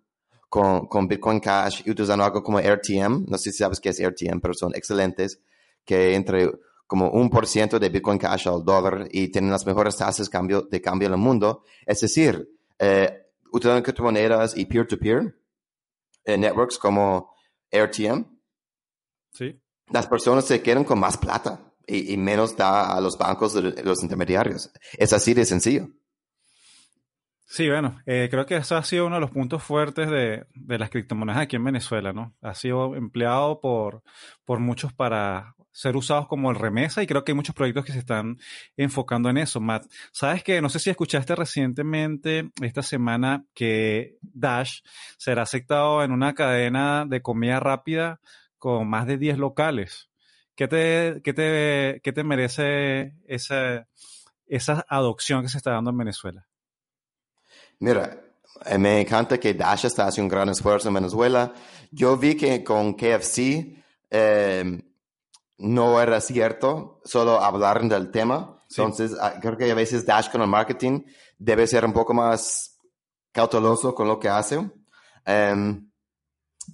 con, 0.49 0.87
con 0.87 1.09
Bitcoin 1.09 1.41
Cash 1.41 1.83
y 1.85 1.91
utilizando 1.91 2.25
algo 2.25 2.43
como 2.43 2.59
RTM. 2.59 3.27
No 3.29 3.37
sé 3.37 3.51
si 3.53 3.59
sabes 3.59 3.81
qué 3.81 3.91
es 3.91 4.01
RTM, 4.01 4.41
pero 4.41 4.55
son 4.55 4.75
excelentes, 4.75 5.41
que 5.85 6.15
entre 6.15 6.51
como 6.87 7.11
un 7.11 7.31
por 7.31 7.47
ciento 7.47 7.79
de 7.79 7.89
Bitcoin 7.89 8.19
Cash 8.19 8.49
al 8.49 8.65
dólar 8.65 9.09
y 9.11 9.29
tienen 9.29 9.51
las 9.51 9.67
mejores 9.67 9.97
tasas 9.97 10.29
cambio, 10.29 10.63
de 10.63 10.81
cambio 10.81 11.09
en 11.09 11.15
el 11.15 11.21
mundo. 11.21 11.65
Es 11.87 12.01
decir, 12.01 12.49
eh, 12.79 13.27
utilizando 13.53 13.83
criptomonedas 13.83 14.57
y 14.57 14.67
peer-to-peer, 14.67 15.37
eh, 16.25 16.39
networks 16.39 16.79
como 16.79 17.35
RTM, 17.71 18.25
sí. 19.31 19.61
las 19.91 20.07
personas 20.07 20.45
se 20.45 20.63
quedan 20.63 20.85
con 20.85 20.99
más 20.99 21.17
plata 21.17 21.73
y, 21.87 22.17
menos 22.17 22.57
da 22.57 22.97
a 22.97 23.01
los 23.01 23.19
bancos 23.19 23.53
de 23.55 23.83
los 23.83 24.03
intermediarios. 24.03 24.73
Es 24.97 25.13
así 25.13 25.35
de 25.35 25.45
sencillo. 25.45 25.89
Sí, 27.47 27.69
bueno, 27.69 28.01
eh, 28.07 28.29
creo 28.31 28.47
que 28.47 28.57
eso 28.57 28.77
ha 28.77 28.83
sido 28.83 29.07
uno 29.07 29.17
de 29.17 29.21
los 29.21 29.31
puntos 29.31 29.63
fuertes 29.63 30.11
de, 30.11 30.47
de, 30.55 30.79
las 30.79 30.91
criptomonedas 30.91 31.43
aquí 31.43 31.57
en 31.57 31.65
Venezuela, 31.65 32.13
¿no? 32.13 32.35
Ha 32.41 32.55
sido 32.55 32.97
empleado 32.97 33.61
por, 33.61 34.03
por 34.45 34.59
muchos 34.59 34.93
para 34.93 35.55
ser 35.75 35.97
usados 35.97 36.29
como 36.29 36.53
el 36.53 36.57
remesa 36.57 37.03
y 37.03 37.07
creo 37.07 37.25
que 37.25 37.33
hay 37.33 37.37
muchos 37.37 37.55
proyectos 37.55 37.85
que 37.85 37.93
se 37.93 37.99
están 37.99 38.39
enfocando 38.77 39.29
en 39.29 39.39
eso. 39.39 39.61
Matt, 39.61 39.87
sabes 40.13 40.45
que 40.45 40.63
no 40.63 40.69
sé 40.69 40.79
si 40.79 40.89
escuchaste 40.89 41.35
recientemente 41.35 42.53
esta 42.63 42.83
semana 42.83 43.45
que 43.55 44.17
Dash 44.23 44.83
será 45.19 45.43
aceptado 45.43 46.05
en 46.05 46.13
una 46.13 46.33
cadena 46.33 47.05
de 47.07 47.21
comida 47.23 47.59
rápida 47.59 48.21
con 48.57 48.89
más 48.89 49.09
de 49.09 49.19
10 49.19 49.39
locales. 49.39 50.11
¿Qué 50.55 50.69
te, 50.69 51.21
qué 51.25 51.35
te, 51.35 52.01
qué 52.05 52.13
te 52.13 52.23
merece 52.23 53.15
esa, 53.27 53.89
esa 54.47 54.87
adopción 54.89 55.43
que 55.43 55.49
se 55.49 55.59
está 55.59 55.73
dando 55.73 55.91
en 55.91 55.99
Venezuela? 55.99 56.47
Mira, 57.81 58.17
eh, 58.65 58.79
me 58.79 59.01
encanta 59.01 59.39
que 59.39 59.55
Dash 59.55 59.87
está 59.87 60.07
haciendo 60.07 60.27
un 60.27 60.39
gran 60.39 60.49
esfuerzo 60.51 60.87
en 60.87 60.95
Venezuela. 60.95 61.53
Yo 61.91 62.17
vi 62.17 62.37
que 62.37 62.63
con 62.63 62.95
KFC 62.95 63.75
eh, 64.09 64.85
no 65.65 66.01
era 66.01 66.21
cierto 66.21 67.01
solo 67.05 67.41
hablar 67.41 67.83
del 67.89 68.11
tema. 68.11 68.63
Entonces, 68.71 69.17
ah, 69.21 69.35
creo 69.41 69.57
que 69.57 69.71
a 69.71 69.75
veces 69.75 70.05
Dash 70.05 70.31
con 70.31 70.43
el 70.43 70.49
marketing 70.49 71.05
debe 71.39 71.67
ser 71.67 71.85
un 71.85 71.93
poco 71.93 72.13
más 72.13 72.79
cauteloso 73.33 73.95
con 73.95 74.07
lo 74.07 74.19
que 74.19 74.29
hace. 74.29 74.71
Em, 75.25 75.91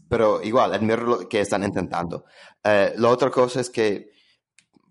pero 0.08 0.42
igual, 0.42 0.74
admiro 0.74 1.02
lo 1.02 1.28
que 1.28 1.40
están 1.40 1.62
intentando. 1.62 2.24
Eh, 2.64 2.94
la 2.96 3.08
otra 3.08 3.30
cosa 3.30 3.60
es 3.60 3.70
que 3.70 4.10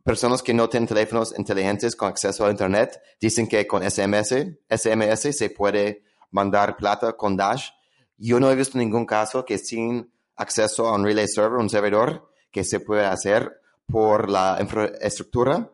personas 0.04 0.42
que 0.42 0.54
no 0.54 0.70
tienen 0.70 0.88
teléfonos 0.88 1.38
inteligentes 1.38 1.96
con 1.96 2.10
acceso 2.10 2.46
a 2.46 2.52
Internet 2.52 3.02
dicen 3.20 3.48
que 3.48 3.68
con 3.68 3.84
SMS, 3.84 4.60
SMS 4.70 5.36
se 5.38 5.50
puede 5.50 6.04
mandar 6.32 6.78
plata 6.78 7.14
con 7.14 7.36
Dash. 7.36 7.70
Yo 8.18 8.40
no 8.40 8.50
he 8.50 8.56
visto 8.56 8.78
ningún 8.78 9.06
caso 9.06 9.44
que 9.44 9.58
sin 9.58 10.12
acceso 10.36 10.88
a 10.88 10.96
un 10.96 11.04
relay 11.04 11.28
server, 11.28 11.60
un 11.60 11.70
servidor, 11.70 12.30
que 12.52 12.64
se 12.64 12.80
puede 12.80 13.06
hacer 13.06 13.59
por 13.92 14.30
la 14.30 14.58
infraestructura 14.60 15.72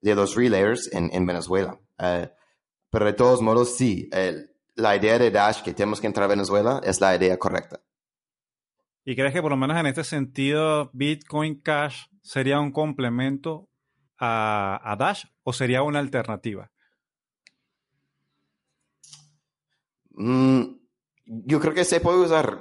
de 0.00 0.14
los 0.14 0.34
relayers 0.34 0.92
en, 0.92 1.10
en 1.12 1.26
Venezuela. 1.26 1.78
Eh, 1.98 2.30
pero 2.90 3.06
de 3.06 3.12
todos 3.12 3.42
modos, 3.42 3.76
sí, 3.76 4.08
la 4.76 4.96
idea 4.96 5.18
de 5.18 5.30
Dash 5.30 5.62
que 5.62 5.74
tenemos 5.74 6.00
que 6.00 6.06
entrar 6.06 6.24
a 6.24 6.28
Venezuela 6.28 6.80
es 6.84 7.00
la 7.00 7.16
idea 7.16 7.38
correcta. 7.38 7.80
¿Y 9.04 9.16
crees 9.16 9.32
que 9.32 9.42
por 9.42 9.50
lo 9.50 9.56
menos 9.56 9.76
en 9.76 9.86
este 9.86 10.04
sentido 10.04 10.90
Bitcoin 10.92 11.60
Cash 11.60 12.06
sería 12.22 12.60
un 12.60 12.72
complemento 12.72 13.68
a, 14.18 14.80
a 14.82 14.96
Dash 14.96 15.24
o 15.42 15.52
sería 15.52 15.82
una 15.82 15.98
alternativa? 15.98 16.70
Mm, 20.10 20.62
yo 21.26 21.60
creo 21.60 21.74
que 21.74 21.84
se 21.84 22.00
puede 22.00 22.20
usar 22.20 22.60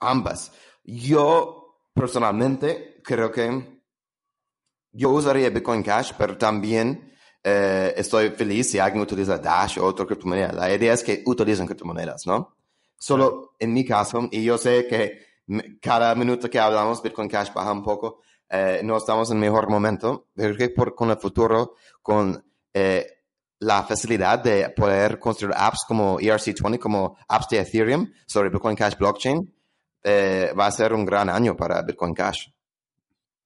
ambas. 0.00 0.52
Yo 0.82 1.86
personalmente 1.94 2.89
creo 3.10 3.32
que 3.32 3.80
yo 4.92 5.10
usaría 5.10 5.50
Bitcoin 5.50 5.82
Cash, 5.82 6.12
pero 6.16 6.38
también 6.38 7.12
eh, 7.42 7.92
estoy 7.96 8.30
feliz 8.30 8.70
si 8.70 8.78
alguien 8.78 9.02
utiliza 9.02 9.38
Dash 9.38 9.78
o 9.78 9.84
otra 9.84 10.06
criptomoneda. 10.06 10.52
La 10.52 10.72
idea 10.72 10.92
es 10.92 11.02
que 11.02 11.24
utilicen 11.26 11.66
criptomonedas, 11.66 12.24
¿no? 12.26 12.56
Solo 12.96 13.56
en 13.58 13.72
mi 13.72 13.84
caso, 13.84 14.28
y 14.30 14.44
yo 14.44 14.56
sé 14.58 14.86
que 14.86 15.26
cada 15.80 16.14
minuto 16.14 16.48
que 16.48 16.60
hablamos, 16.60 17.02
Bitcoin 17.02 17.28
Cash 17.28 17.52
baja 17.52 17.72
un 17.72 17.82
poco, 17.82 18.20
eh, 18.48 18.80
no 18.84 18.96
estamos 18.96 19.28
en 19.30 19.38
el 19.38 19.40
mejor 19.40 19.68
momento, 19.68 20.28
pero 20.32 20.56
que 20.56 20.68
por, 20.68 20.94
con 20.94 21.10
el 21.10 21.16
futuro, 21.16 21.74
con 22.02 22.44
eh, 22.72 23.06
la 23.58 23.82
facilidad 23.82 24.38
de 24.38 24.70
poder 24.70 25.18
construir 25.18 25.54
apps 25.56 25.84
como 25.86 26.20
ERC20, 26.20 26.78
como 26.78 27.16
apps 27.26 27.48
de 27.48 27.58
Ethereum 27.58 28.12
sobre 28.24 28.50
Bitcoin 28.50 28.76
Cash 28.76 28.96
blockchain, 28.96 29.52
va 30.06 30.66
a 30.66 30.70
ser 30.70 30.92
un 30.92 31.04
gran 31.04 31.28
año 31.28 31.56
para 31.56 31.82
Bitcoin 31.82 32.14
Cash. 32.14 32.46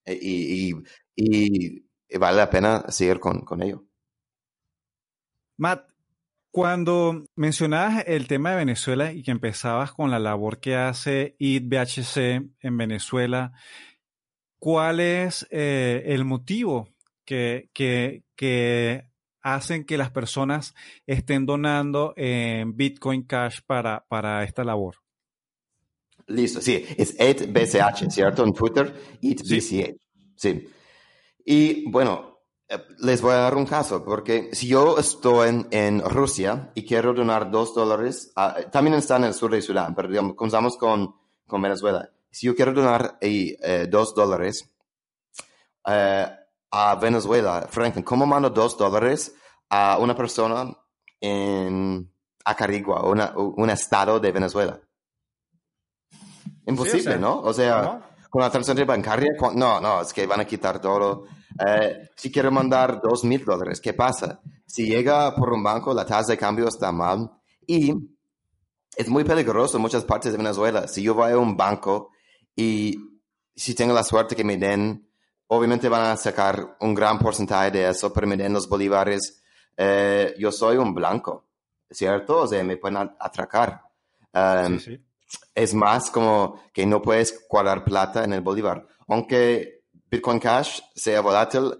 Eh, 0.05 0.73
y, 1.15 1.83
vale 2.17 2.37
la 2.37 2.49
pena 2.49 2.85
seguir 2.89 3.19
con, 3.19 3.41
con 3.41 3.61
ello. 3.61 3.85
Matt, 5.57 5.87
cuando 6.51 7.25
mencionabas 7.35 8.05
el 8.07 8.27
tema 8.27 8.51
de 8.51 8.55
Venezuela 8.55 9.11
y 9.11 9.23
que 9.23 9.31
empezabas 9.31 9.91
con 9.91 10.09
la 10.09 10.19
labor 10.19 10.59
que 10.61 10.75
hace 10.75 11.35
ITBHC 11.37 12.17
en 12.61 12.77
Venezuela, 12.77 13.51
¿cuál 14.57 15.01
es 15.01 15.45
eh, 15.51 16.03
el 16.05 16.23
motivo 16.23 16.87
que, 17.25 17.69
que, 17.73 18.23
que, 18.37 19.09
hacen 19.41 19.85
que 19.85 19.97
las 19.97 20.11
personas 20.11 20.73
estén 21.05 21.45
donando 21.45 22.13
en 22.15 22.75
Bitcoin 22.75 23.23
Cash 23.23 23.59
para, 23.65 24.05
para 24.07 24.43
esta 24.43 24.63
labor? 24.63 25.04
Listo, 26.27 26.59
sí, 26.59 26.83
es 26.97 27.17
8BCH, 27.17 28.09
¿cierto? 28.09 28.43
En 28.43 28.53
Twitter, 28.53 28.93
8BCH. 29.21 29.97
Sí. 30.35 30.67
Y 31.45 31.89
bueno, 31.91 32.39
eh, 32.67 32.79
les 32.99 33.21
voy 33.21 33.33
a 33.33 33.37
dar 33.37 33.55
un 33.55 33.65
caso, 33.65 34.03
porque 34.03 34.49
si 34.53 34.67
yo 34.67 34.97
estoy 34.97 35.49
en, 35.49 35.67
en 35.69 36.01
Rusia 36.01 36.71
y 36.73 36.83
quiero 36.83 37.13
donar 37.13 37.51
dos 37.51 37.75
dólares, 37.75 38.33
también 38.71 38.95
está 38.95 39.17
en 39.17 39.25
el 39.25 39.33
sur 39.35 39.51
de 39.51 39.61
Sudán, 39.61 39.93
pero 39.93 40.07
digamos, 40.07 40.35
comenzamos 40.35 40.77
con, 40.77 41.15
con 41.45 41.61
Venezuela. 41.61 42.09
Si 42.31 42.47
yo 42.47 42.55
quiero 42.55 42.73
donar 42.73 43.17
eh, 43.21 43.87
dos 43.87 44.15
dólares 44.15 44.73
eh, 45.85 46.27
a 46.71 46.95
Venezuela, 46.95 47.67
Franklin, 47.69 48.03
¿cómo 48.03 48.25
mando 48.25 48.49
dos 48.49 48.75
dólares 48.77 49.35
a 49.69 49.99
una 49.99 50.15
persona 50.15 50.75
en 51.21 52.11
Acarigua, 52.43 53.03
un 53.05 53.69
estado 53.69 54.19
de 54.19 54.31
Venezuela? 54.31 54.79
Imposible, 56.67 57.17
¿no? 57.17 57.41
O 57.41 57.53
sea, 57.53 58.01
con 58.29 58.41
la 58.41 58.49
transferencia 58.49 58.85
bancaria, 58.85 59.31
no, 59.53 59.79
no, 59.79 60.01
es 60.01 60.11
que 60.11 60.25
van 60.25 60.41
a 60.41 60.45
quitar 60.45 60.81
todo. 60.81 61.25
Eh, 61.65 62.09
si 62.15 62.31
quiero 62.31 62.51
mandar 62.51 62.99
dos 63.01 63.23
mil 63.23 63.45
dólares, 63.45 63.79
¿qué 63.79 63.93
pasa? 63.93 64.41
Si 64.65 64.87
llega 64.87 65.33
por 65.35 65.53
un 65.53 65.63
banco, 65.63 65.93
la 65.93 66.05
tasa 66.05 66.33
de 66.33 66.37
cambio 66.37 66.67
está 66.67 66.91
mal 66.91 67.31
y 67.67 67.93
es 68.95 69.07
muy 69.07 69.23
peligroso 69.23 69.77
en 69.77 69.83
muchas 69.83 70.03
partes 70.03 70.31
de 70.31 70.37
Venezuela. 70.37 70.87
Si 70.87 71.03
yo 71.03 71.13
voy 71.13 71.31
a 71.31 71.37
un 71.37 71.55
banco 71.55 72.11
y 72.55 72.97
si 73.55 73.73
tengo 73.73 73.93
la 73.93 74.03
suerte 74.03 74.35
que 74.35 74.43
me 74.43 74.57
den, 74.57 75.07
obviamente 75.47 75.87
van 75.87 76.11
a 76.11 76.17
sacar 76.17 76.77
un 76.81 76.93
gran 76.93 77.19
porcentaje 77.19 77.71
de 77.71 77.89
eso, 77.89 78.11
pero 78.11 78.27
me 78.27 78.37
den 78.37 78.53
los 78.53 78.67
bolívares. 78.67 79.43
Eh, 79.77 80.33
yo 80.37 80.51
soy 80.51 80.77
un 80.77 80.93
blanco, 80.93 81.45
¿cierto? 81.89 82.41
O 82.41 82.47
sea, 82.47 82.63
me 82.63 82.77
pueden 82.77 82.97
atracar. 83.19 83.81
sí, 84.67 84.79
sí 84.79 85.05
es 85.53 85.73
más 85.73 86.11
como 86.11 86.61
que 86.73 86.85
no 86.85 87.01
puedes 87.01 87.47
guardar 87.49 87.85
plata 87.85 88.23
en 88.23 88.33
el 88.33 88.41
Bolívar. 88.41 88.85
Aunque 89.07 89.83
Bitcoin 90.11 90.39
Cash 90.39 90.81
sea 90.93 91.21
volátil, 91.21 91.77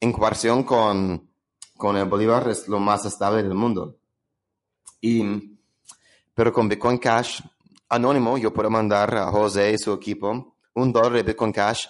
en 0.00 0.12
comparación 0.12 0.64
con, 0.64 1.30
con 1.76 1.96
el 1.96 2.06
Bolívar 2.06 2.48
es 2.48 2.66
lo 2.68 2.80
más 2.80 3.04
estable 3.04 3.42
del 3.42 3.54
mundo. 3.54 3.98
Y, 5.00 5.58
pero 6.34 6.52
con 6.52 6.68
Bitcoin 6.68 6.98
Cash 6.98 7.40
anónimo, 7.88 8.38
yo 8.38 8.52
puedo 8.52 8.70
mandar 8.70 9.14
a 9.14 9.30
José 9.30 9.72
y 9.72 9.78
su 9.78 9.92
equipo 9.92 10.56
un 10.74 10.92
dólar 10.92 11.12
de 11.12 11.22
Bitcoin 11.22 11.52
Cash, 11.52 11.86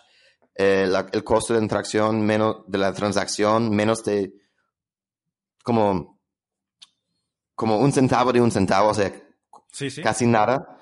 eh, 0.54 0.90
el 1.12 1.24
costo 1.24 1.54
de 1.54 1.60
interacción 1.60 2.20
menos 2.20 2.64
de 2.66 2.78
la 2.78 2.92
transacción 2.92 3.70
menos 3.70 4.02
de 4.02 4.34
como, 5.62 6.18
como 7.54 7.78
un 7.78 7.92
centavo 7.92 8.32
de 8.32 8.40
un 8.40 8.50
centavo, 8.50 8.90
o 8.90 8.94
sea, 8.94 9.12
casi 10.02 10.26
nada 10.26 10.80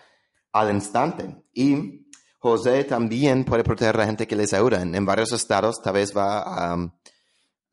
al 0.53 0.75
instante. 0.75 1.37
Y 1.53 2.07
José 2.39 2.85
también 2.85 3.45
puede 3.45 3.65
proteger 3.65 3.97
a 3.97 3.99
la 3.99 4.07
gente 4.07 4.27
que 4.27 4.37
les 4.37 4.53
ayuda. 4.53 4.83
En, 4.83 5.05
varios 5.05 5.33
estados, 5.33 5.83
tal 5.83 5.95
vez 5.95 6.17
va 6.17 6.91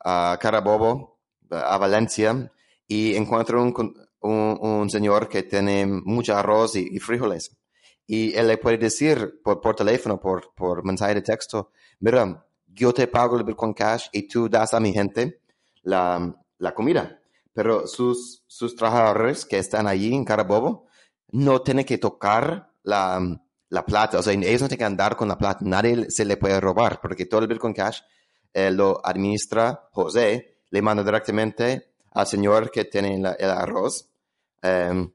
a, 0.03 0.37
Carabobo, 0.39 1.19
a 1.49 1.77
Valencia, 1.77 2.51
y 2.87 3.15
encuentra 3.15 3.59
un, 3.59 3.73
un, 4.21 4.89
señor 4.89 5.27
que 5.27 5.43
tiene 5.43 5.85
mucho 5.85 6.35
arroz 6.35 6.75
y, 6.75 6.99
frijoles. 6.99 7.57
y 8.05 8.33
él 8.35 8.47
le 8.47 8.57
puede 8.57 8.77
decir 8.77 9.41
por, 9.43 9.59
por 9.59 9.75
teléfono, 9.75 10.19
por, 10.19 10.53
por 10.53 10.85
mensaje 10.85 11.15
de 11.15 11.21
texto, 11.21 11.71
mira, 11.99 12.45
yo 12.67 12.93
te 12.93 13.07
pago 13.07 13.37
el 13.37 13.43
Bitcoin 13.43 13.73
Cash 13.73 14.07
y 14.13 14.27
tú 14.27 14.47
das 14.47 14.73
a 14.73 14.79
mi 14.79 14.93
gente 14.93 15.41
la, 15.81 16.33
la 16.57 16.73
comida. 16.73 17.19
Pero 17.53 17.87
sus, 17.87 18.43
sus 18.47 18.75
trabajadores 18.75 19.45
que 19.45 19.57
están 19.57 19.87
allí 19.87 20.13
en 20.13 20.23
Carabobo 20.23 20.85
no 21.31 21.61
tienen 21.61 21.85
que 21.85 21.97
tocar 21.97 22.66
la, 22.87 23.19
la 23.69 23.85
plata. 23.85 24.19
O 24.19 24.23
sea, 24.23 24.33
ellos 24.33 24.61
no 24.61 24.67
tienen 24.67 24.79
que 24.79 24.83
andar 24.85 25.15
con 25.15 25.27
la 25.27 25.37
plata. 25.37 25.59
Nadie 25.61 26.09
se 26.09 26.25
le 26.25 26.37
puede 26.37 26.59
robar 26.59 26.99
porque 27.01 27.25
todo 27.25 27.41
el 27.41 27.47
Bitcoin 27.47 27.73
Cash 27.73 27.99
eh, 28.53 28.71
lo 28.71 29.05
administra 29.05 29.87
José. 29.91 30.59
Le 30.69 30.81
manda 30.81 31.03
directamente 31.03 31.91
al 32.13 32.27
señor 32.27 32.71
que 32.71 32.85
tiene 32.85 33.15
el 33.15 33.49
arroz. 33.49 34.09
Em, 34.61 35.11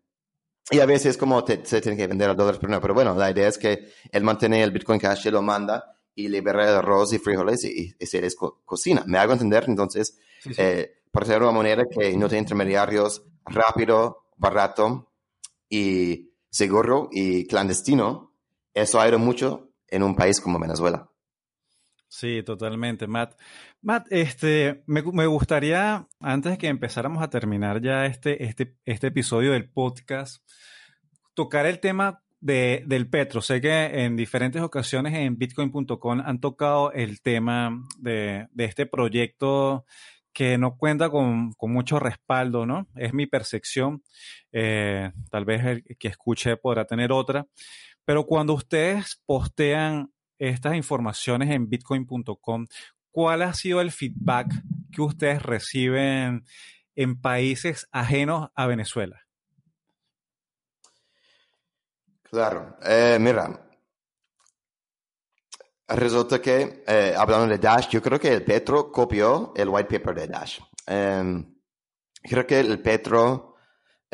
y 0.70 0.78
a 0.80 0.86
veces 0.86 1.16
como 1.16 1.44
se 1.46 1.80
tiene 1.80 1.96
que 1.96 2.06
vender 2.06 2.30
a 2.30 2.34
dólares 2.34 2.60
por 2.60 2.80
Pero 2.80 2.94
bueno, 2.94 3.14
la 3.14 3.30
idea 3.30 3.48
es 3.48 3.58
que 3.58 3.92
él 4.10 4.22
mantiene 4.22 4.62
el 4.62 4.70
Bitcoin 4.70 5.00
Cash 5.00 5.26
y 5.26 5.30
lo 5.30 5.42
manda 5.42 5.98
y 6.14 6.28
libera 6.28 6.68
el 6.68 6.76
arroz 6.76 7.12
y 7.12 7.18
frijoles 7.18 7.64
y, 7.64 7.94
se 8.00 8.20
les 8.20 8.36
cocina. 8.36 9.02
¿Me 9.06 9.18
hago 9.18 9.32
entender? 9.32 9.64
Entonces, 9.66 10.18
Eh, 10.56 11.02
para 11.12 11.26
ser 11.26 11.40
una 11.40 11.52
moneda 11.52 11.84
que 11.84 12.16
no 12.16 12.26
tiene 12.26 12.40
intermediarios, 12.40 13.22
rápido, 13.44 14.24
barato 14.36 15.12
y 15.68 16.31
seguro 16.52 17.08
y 17.10 17.46
clandestino, 17.46 18.34
eso 18.74 19.00
ayuda 19.00 19.18
mucho 19.18 19.70
en 19.88 20.02
un 20.02 20.14
país 20.14 20.40
como 20.40 20.60
Venezuela. 20.60 21.08
Sí, 22.08 22.42
totalmente, 22.42 23.06
Matt. 23.06 23.40
Matt, 23.80 24.06
este, 24.10 24.84
me, 24.86 25.00
gustaría, 25.00 26.06
antes 26.20 26.52
de 26.52 26.58
que 26.58 26.68
empezáramos 26.68 27.22
a 27.22 27.30
terminar 27.30 27.80
ya 27.80 28.04
este, 28.04 28.44
este, 28.44 28.76
este 28.84 29.06
episodio 29.06 29.52
del 29.52 29.70
podcast, 29.70 30.44
tocar 31.32 31.64
el 31.64 31.80
tema 31.80 32.22
de, 32.38 32.84
del 32.86 33.08
petro. 33.08 33.40
Sé 33.40 33.62
que 33.62 34.04
en 34.04 34.16
diferentes 34.16 34.60
ocasiones 34.60 35.14
en 35.14 35.38
bitcoin.com 35.38 36.20
han 36.20 36.38
tocado 36.38 36.92
el 36.92 37.22
tema 37.22 37.82
de, 37.98 38.46
de, 38.52 38.64
este 38.66 38.84
proyecto 38.84 39.86
que 40.32 40.58
no 40.58 40.76
cuenta 40.76 41.10
con, 41.10 41.52
con, 41.52 41.72
mucho 41.72 41.98
respaldo, 41.98 42.66
¿no? 42.66 42.86
Es 42.96 43.12
mi 43.12 43.26
percepción. 43.26 44.02
Eh, 44.50 45.10
tal 45.30 45.44
vez 45.44 45.64
el 45.64 45.84
que 45.98 46.08
escuche 46.08 46.56
podrá 46.56 46.84
tener 46.84 47.12
otra. 47.12 47.46
Pero 48.04 48.24
cuando 48.24 48.54
ustedes 48.54 49.20
postean 49.26 50.12
estas 50.38 50.74
informaciones 50.74 51.50
en 51.50 51.68
bitcoin.com, 51.68 52.66
¿cuál 53.10 53.42
ha 53.42 53.54
sido 53.54 53.80
el 53.80 53.92
feedback 53.92 54.52
que 54.90 55.02
ustedes 55.02 55.42
reciben 55.42 56.44
en 56.96 57.20
países 57.20 57.86
ajenos 57.92 58.50
a 58.54 58.66
Venezuela? 58.66 59.22
Claro, 62.24 62.76
eh, 62.82 63.18
mira, 63.20 63.61
resulta 65.96 66.40
que, 66.40 66.84
eh, 66.86 67.14
hablando 67.16 67.46
de 67.46 67.58
Dash, 67.58 67.88
yo 67.88 68.02
creo 68.02 68.18
que 68.18 68.32
el 68.32 68.44
Petro 68.44 68.90
copió 68.90 69.52
el 69.56 69.68
white 69.68 69.98
paper 69.98 70.14
de 70.14 70.26
Dash. 70.26 70.58
Eh, 70.86 71.44
creo 72.22 72.46
que 72.46 72.60
el 72.60 72.80
Petro 72.80 73.52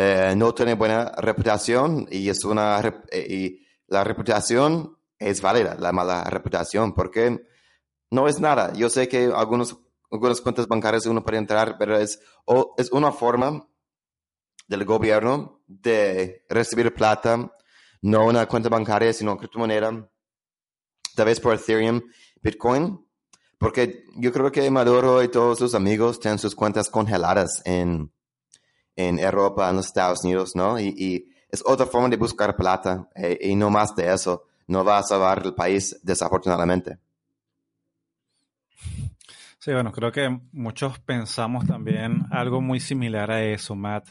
eh, 0.01 0.35
no 0.37 0.55
tiene 0.55 0.75
buena 0.75 1.11
reputación 1.17 2.07
y 2.09 2.29
es 2.29 2.45
una 2.45 2.79
eh, 3.11 3.27
y 3.29 3.67
la 3.89 4.05
reputación 4.05 4.97
es 5.19 5.43
válida 5.43 5.75
la 5.77 5.91
mala 5.91 6.23
reputación 6.23 6.95
porque 6.95 7.45
no 8.11 8.29
es 8.29 8.39
nada. 8.39 8.73
Yo 8.75 8.89
sé 8.91 9.09
que 9.09 9.25
algunos, 9.35 9.77
algunas 10.13 10.41
cuentas 10.41 10.69
bancarias 10.69 11.07
uno 11.07 11.25
puede 11.25 11.39
entrar, 11.39 11.77
pero 11.79 11.99
es, 11.99 12.21
o, 12.45 12.77
es 12.79 12.93
una 12.93 13.11
forma 13.11 13.67
del 14.69 14.85
gobierno 14.85 15.63
de 15.67 16.45
recibir 16.49 16.95
plata, 16.95 17.53
no 18.03 18.25
una 18.25 18.47
cuenta 18.47 18.69
bancaria, 18.69 19.13
sino 19.13 19.37
criptomoneda, 19.37 20.09
tal 21.19 21.27
vez 21.27 21.41
por 21.41 21.53
Ethereum, 21.53 22.01
Bitcoin, 22.41 23.05
porque 23.59 24.05
yo 24.15 24.33
creo 24.33 24.53
que 24.53 24.71
Maduro 24.71 25.21
y 25.21 25.29
todos 25.29 25.59
sus 25.59 25.75
amigos 25.75 26.21
tienen 26.21 26.39
sus 26.39 26.55
cuentas 26.55 26.89
congeladas 26.91 27.61
en, 27.65 28.13
en 28.95 29.19
Europa, 29.19 29.69
en 29.69 29.77
los 29.77 29.87
Estados 29.87 30.23
Unidos, 30.23 30.55
¿no? 30.55 30.79
Y, 30.79 30.95
y 30.97 31.29
es 31.51 31.65
otra 31.67 31.87
forma 31.87 32.09
de 32.09 32.17
buscar 32.17 32.55
plata 32.55 33.09
eh, 33.17 33.37
y 33.41 33.57
no 33.57 33.69
más 33.69 33.97
de 33.97 34.13
eso 34.13 34.45
no 34.69 34.85
va 34.85 34.99
a 34.99 35.03
salvar 35.03 35.43
el 35.45 35.55
país, 35.55 35.99
desafortunadamente. 36.05 36.99
Sí, 39.59 39.73
bueno, 39.73 39.91
creo 39.91 40.13
que 40.13 40.41
muchos 40.53 41.01
pensamos 41.01 41.67
también 41.67 42.27
algo 42.31 42.61
muy 42.61 42.79
similar 42.79 43.33
a 43.33 43.43
eso, 43.43 43.75
Matt. 43.75 44.11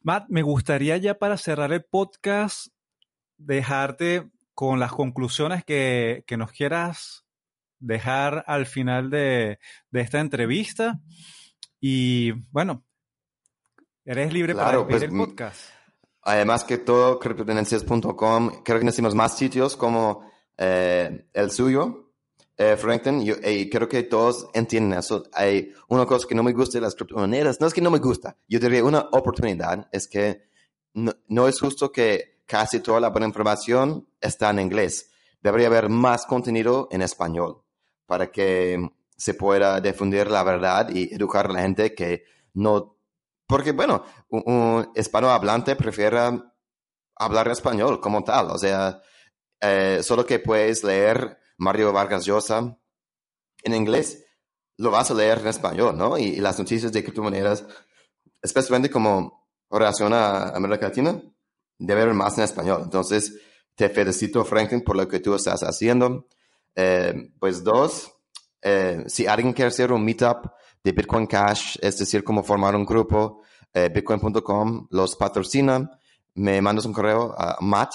Matt, 0.00 0.24
me 0.30 0.40
gustaría 0.40 0.96
ya 0.96 1.18
para 1.18 1.36
cerrar 1.36 1.74
el 1.74 1.84
podcast 1.84 2.68
dejarte 3.36 4.30
con 4.56 4.80
las 4.80 4.90
conclusiones 4.90 5.66
que, 5.66 6.24
que 6.26 6.38
nos 6.38 6.50
quieras 6.50 7.26
dejar 7.78 8.42
al 8.46 8.64
final 8.64 9.10
de, 9.10 9.58
de, 9.90 10.00
esta 10.00 10.18
entrevista. 10.18 10.98
Y 11.78 12.32
bueno, 12.50 12.82
eres 14.06 14.32
libre 14.32 14.54
claro, 14.54 14.86
para 14.86 14.98
pues, 14.98 15.02
el 15.02 15.10
podcast. 15.14 15.60
Además 16.22 16.64
que 16.64 16.78
todo 16.78 17.18
criptotenencias.com, 17.18 18.62
creo 18.64 18.78
que 18.78 18.84
necesitamos 18.86 19.14
más 19.14 19.36
sitios 19.36 19.76
como 19.76 20.26
eh, 20.56 21.26
el 21.34 21.50
suyo, 21.50 22.14
eh, 22.56 22.78
Franklin, 22.78 23.20
y, 23.20 23.32
y, 23.46 23.68
creo 23.68 23.90
que 23.90 24.04
todos 24.04 24.48
entienden 24.54 24.98
eso. 24.98 25.24
Hay 25.34 25.74
una 25.88 26.06
cosa 26.06 26.26
que 26.26 26.34
no 26.34 26.42
me 26.42 26.54
gusta 26.54 26.78
de 26.78 26.82
las 26.82 26.94
criptomonedas, 26.94 27.60
no 27.60 27.66
es 27.66 27.74
que 27.74 27.82
no 27.82 27.90
me 27.90 27.98
gusta, 27.98 28.38
yo 28.48 28.58
diría 28.58 28.82
una 28.82 29.00
oportunidad, 29.12 29.86
es 29.92 30.08
que 30.08 30.48
no, 30.94 31.12
no 31.28 31.46
es 31.46 31.60
justo 31.60 31.92
que 31.92 32.35
casi 32.46 32.80
toda 32.80 33.00
la 33.00 33.10
buena 33.10 33.26
información 33.26 34.08
está 34.20 34.50
en 34.50 34.60
inglés. 34.60 35.10
Debería 35.42 35.66
haber 35.66 35.88
más 35.88 36.26
contenido 36.26 36.88
en 36.90 37.02
español 37.02 37.62
para 38.06 38.30
que 38.30 38.90
se 39.16 39.34
pueda 39.34 39.80
difundir 39.80 40.30
la 40.30 40.42
verdad 40.42 40.90
y 40.90 41.12
educar 41.14 41.46
a 41.46 41.52
la 41.52 41.62
gente 41.62 41.94
que 41.94 42.24
no 42.54 42.96
porque, 43.46 43.72
bueno, 43.72 44.04
un, 44.28 44.42
un 44.46 44.92
hispanohablante 44.96 45.76
prefiere 45.76 46.18
hablar 47.16 47.48
español 47.48 48.00
como 48.00 48.24
tal. 48.24 48.50
O 48.50 48.58
sea, 48.58 49.00
eh, 49.60 50.00
solo 50.02 50.26
que 50.26 50.38
puedes 50.38 50.82
leer 50.84 51.38
Mario 51.58 51.92
Vargas 51.92 52.24
Llosa 52.26 52.78
en 53.62 53.74
inglés, 53.74 54.24
lo 54.76 54.90
vas 54.90 55.10
a 55.10 55.14
leer 55.14 55.38
en 55.38 55.46
español, 55.48 55.96
¿no? 55.96 56.18
Y, 56.18 56.36
las 56.36 56.58
noticias 56.58 56.92
de 56.92 57.02
criptomonedas, 57.02 57.64
especialmente 58.42 58.90
como 58.90 59.48
relación 59.70 60.12
a 60.12 60.50
América 60.50 60.88
Latina, 60.88 61.20
debe 61.78 62.02
haber 62.02 62.14
más 62.14 62.36
en 62.38 62.44
español. 62.44 62.82
Entonces, 62.84 63.34
te 63.74 63.88
felicito, 63.90 64.44
Franklin, 64.44 64.82
por 64.82 64.96
lo 64.96 65.06
que 65.06 65.20
tú 65.20 65.34
estás 65.34 65.62
haciendo. 65.62 66.26
Eh, 66.74 67.30
pues 67.38 67.62
dos, 67.62 68.12
eh, 68.62 69.04
si 69.06 69.26
alguien 69.26 69.52
quiere 69.52 69.68
hacer 69.68 69.92
un 69.92 70.04
meetup 70.04 70.46
de 70.82 70.92
Bitcoin 70.92 71.26
Cash, 71.26 71.76
es 71.80 71.98
decir, 71.98 72.24
cómo 72.24 72.42
formar 72.42 72.74
un 72.74 72.84
grupo, 72.84 73.42
eh, 73.72 73.90
bitcoin.com 73.92 74.88
los 74.90 75.16
patrocina. 75.16 75.90
Me 76.34 76.60
mandas 76.60 76.84
un 76.84 76.92
correo 76.92 77.34
a 77.36 77.56
mat, 77.60 77.94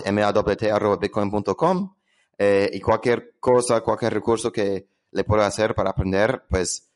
y 2.74 2.82
cualquier 2.82 3.36
cosa, 3.39 3.82
cualquier 3.82 4.13
recurso 4.15 4.52
que 4.52 4.88
le 5.12 5.24
pueda 5.24 5.46
hacer 5.46 5.76
para 5.76 5.91
aprender, 5.91 6.44
pues 6.50 6.89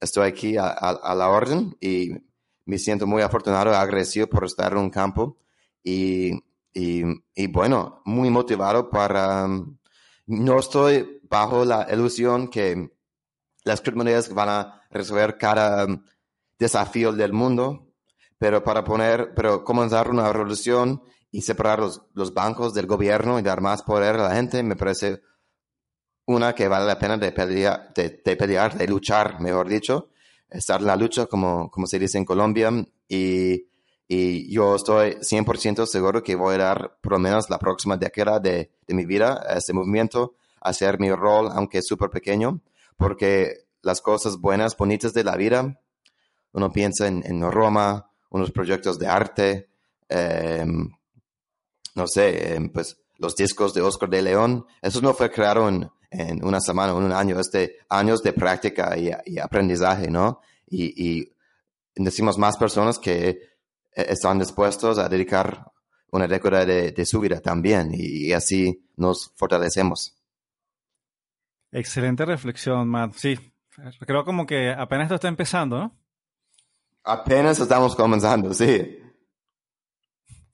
estoy 0.00 0.26
aquí 0.26 0.56
a, 0.56 0.66
a, 0.66 1.14
la 1.14 1.28
orden 1.28 1.76
y 1.80 2.10
me 2.64 2.78
siento 2.78 3.06
muy 3.06 3.22
afortunado 3.22 3.70
y 3.70 3.74
agradecido 3.74 4.26
por 4.26 4.44
estar 4.44 4.72
en 4.72 4.78
un 4.78 4.90
campo 4.90 5.36
y, 5.82 6.42
y, 6.74 7.46
bueno, 7.48 8.02
muy 8.04 8.30
motivado 8.30 8.88
para... 8.90 9.48
No 10.26 10.58
estoy 10.58 11.20
bajo 11.28 11.64
la 11.64 11.86
ilusión 11.92 12.48
que 12.48 12.90
las 13.64 13.80
criptomonedas 13.80 14.32
van 14.32 14.48
a 14.48 14.82
resolver 14.90 15.36
cada 15.36 15.84
um, 15.86 16.02
desafío 16.58 17.12
del 17.12 17.32
mundo, 17.32 17.92
pero 18.38 18.62
para 18.62 18.84
poner, 18.84 19.34
pero 19.34 19.64
comenzar 19.64 20.10
una 20.10 20.32
revolución 20.32 21.02
y 21.30 21.42
separar 21.42 21.80
los, 21.80 22.02
los, 22.14 22.32
bancos 22.32 22.74
del 22.74 22.86
gobierno 22.86 23.38
y 23.38 23.42
dar 23.42 23.60
más 23.60 23.82
poder 23.82 24.16
a 24.16 24.28
la 24.28 24.34
gente, 24.34 24.62
me 24.62 24.76
parece 24.76 25.22
una 26.26 26.54
que 26.54 26.68
vale 26.68 26.86
la 26.86 26.98
pena 26.98 27.16
de 27.16 27.32
pelear, 27.32 27.92
de, 27.94 28.22
de 28.24 28.36
pelear, 28.36 28.76
de 28.76 28.86
luchar, 28.86 29.40
mejor 29.40 29.68
dicho, 29.68 30.10
estar 30.48 30.80
en 30.80 30.86
la 30.86 30.96
lucha, 30.96 31.26
como, 31.26 31.70
como 31.70 31.86
se 31.86 31.98
dice 31.98 32.18
en 32.18 32.24
Colombia, 32.24 32.70
y, 33.08 33.66
y 34.14 34.52
yo 34.52 34.74
estoy 34.74 35.16
100% 35.20 35.86
seguro 35.86 36.22
que 36.22 36.34
voy 36.34 36.56
a 36.56 36.58
dar 36.58 36.98
por 37.00 37.12
lo 37.12 37.18
menos 37.18 37.48
la 37.48 37.58
próxima 37.58 37.96
década 37.96 38.40
de, 38.40 38.70
de 38.86 38.94
mi 38.94 39.06
vida 39.06 39.42
a 39.46 39.54
este 39.54 39.72
movimiento, 39.72 40.34
a 40.60 40.70
hacer 40.70 41.00
mi 41.00 41.10
rol, 41.10 41.48
aunque 41.52 41.80
súper 41.82 42.10
pequeño, 42.10 42.60
porque 42.96 43.64
las 43.80 44.00
cosas 44.00 44.36
buenas, 44.36 44.76
bonitas 44.76 45.14
de 45.14 45.24
la 45.24 45.36
vida, 45.36 45.80
uno 46.52 46.70
piensa 46.70 47.06
en, 47.06 47.24
en 47.24 47.40
Roma, 47.50 48.10
unos 48.28 48.50
proyectos 48.50 48.98
de 48.98 49.06
arte, 49.06 49.68
eh, 50.10 50.66
no 51.94 52.06
sé, 52.06 52.54
eh, 52.54 52.70
pues 52.72 52.98
los 53.16 53.34
discos 53.34 53.72
de 53.72 53.80
Oscar 53.80 54.10
de 54.10 54.20
León, 54.20 54.66
eso 54.82 55.00
no 55.00 55.14
fue 55.14 55.30
creado 55.30 55.68
en, 55.68 55.90
una 56.42 56.60
semana 56.60 56.92
en 56.92 57.04
un 57.04 57.12
año, 57.12 57.40
es 57.40 57.50
de 57.50 57.78
años 57.88 58.22
de 58.22 58.34
práctica 58.34 58.94
y, 58.98 59.38
aprendizaje, 59.38 60.10
¿no? 60.10 60.40
Y, 60.68 61.30
decimos 61.94 62.36
más 62.38 62.56
personas 62.56 62.98
que 62.98 63.51
están 63.94 64.38
dispuestos 64.38 64.98
a 64.98 65.08
dedicar 65.08 65.72
una 66.10 66.28
década 66.28 66.64
de, 66.64 67.06
su 67.06 67.20
vida 67.20 67.40
también 67.40 67.90
y, 67.92 68.32
así 68.32 68.86
nos 68.96 69.32
fortalecemos. 69.36 70.16
Excelente 71.70 72.24
reflexión, 72.24 72.88
Matt. 72.88 73.14
Sí, 73.14 73.38
creo 74.00 74.24
como 74.24 74.46
que 74.46 74.70
apenas 74.70 75.06
esto 75.06 75.14
está 75.16 75.28
empezando, 75.28 75.78
¿no? 75.78 75.98
Apenas 77.04 77.58
estamos 77.58 77.96
comenzando, 77.96 78.52
sí. 78.52 78.98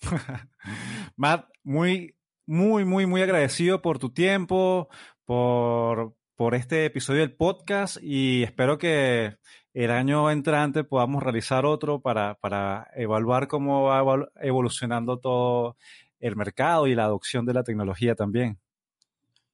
Matt, 1.17 1.49
muy, 1.65 2.17
muy, 2.47 2.85
muy, 2.85 3.07
muy 3.07 3.21
agradecido 3.21 3.83
por 3.83 3.99
tu 3.99 4.13
tiempo, 4.13 4.89
por, 5.25 6.17
por 6.37 6.55
este 6.55 6.87
episodio 6.87 7.23
del 7.23 7.37
podcast 7.37 7.99
y 8.01 8.45
espero 8.45 8.79
que 8.79 9.39
el 9.85 9.93
año 9.93 10.29
entrante 10.31 10.83
podamos 10.83 11.23
realizar 11.23 11.65
otro 11.65 12.01
para, 12.01 12.35
para 12.35 12.89
evaluar 12.97 13.47
cómo 13.47 13.85
va 13.85 14.29
evolucionando 14.41 15.19
todo 15.19 15.77
el 16.19 16.35
mercado 16.35 16.89
y 16.89 16.97
la 16.97 17.05
adopción 17.05 17.47
de 17.47 17.55
la 17.55 17.63
tecnología 17.63 18.17
también. 18.17 18.59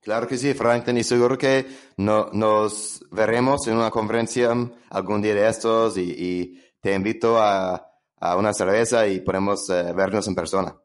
Claro 0.01 0.27
que 0.27 0.39
sí, 0.39 0.55
Franklin, 0.55 0.97
y 0.97 1.05
seguro 1.05 1.37
que 1.37 1.67
no, 1.99 2.31
nos 2.33 3.05
veremos 3.11 3.67
en 3.69 3.77
una 3.77 3.91
conferencia 3.91 4.51
algún 4.91 5.21
día 5.21 5.35
de 5.35 5.49
estos 5.49 5.99
y, 5.99 6.61
te 6.81 6.95
invito 6.95 7.39
a, 7.39 7.83
a, 8.21 8.37
una 8.37 8.53
cerveza 8.53 9.07
y 9.07 9.21
podemos 9.21 9.71
eh, 9.71 9.93
vernos 9.95 10.29
en 10.29 10.35
persona. 10.35 10.77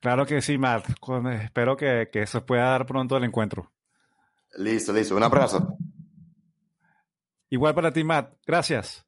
Claro 0.00 0.26
que 0.26 0.42
sí, 0.42 0.58
Matt. 0.58 0.86
Espero 1.42 1.74
que, 1.74 2.10
que 2.12 2.26
se 2.26 2.42
pueda 2.42 2.70
dar 2.70 2.84
pronto 2.84 3.16
el 3.16 3.24
encuentro. 3.24 3.72
Listo, 4.58 4.92
listo. 4.92 5.16
Un 5.16 5.22
abrazo. 5.22 5.78
Igual 7.50 7.74
para 7.74 7.92
ti, 7.92 8.04
Matt. 8.04 8.34
Gracias. 8.46 9.05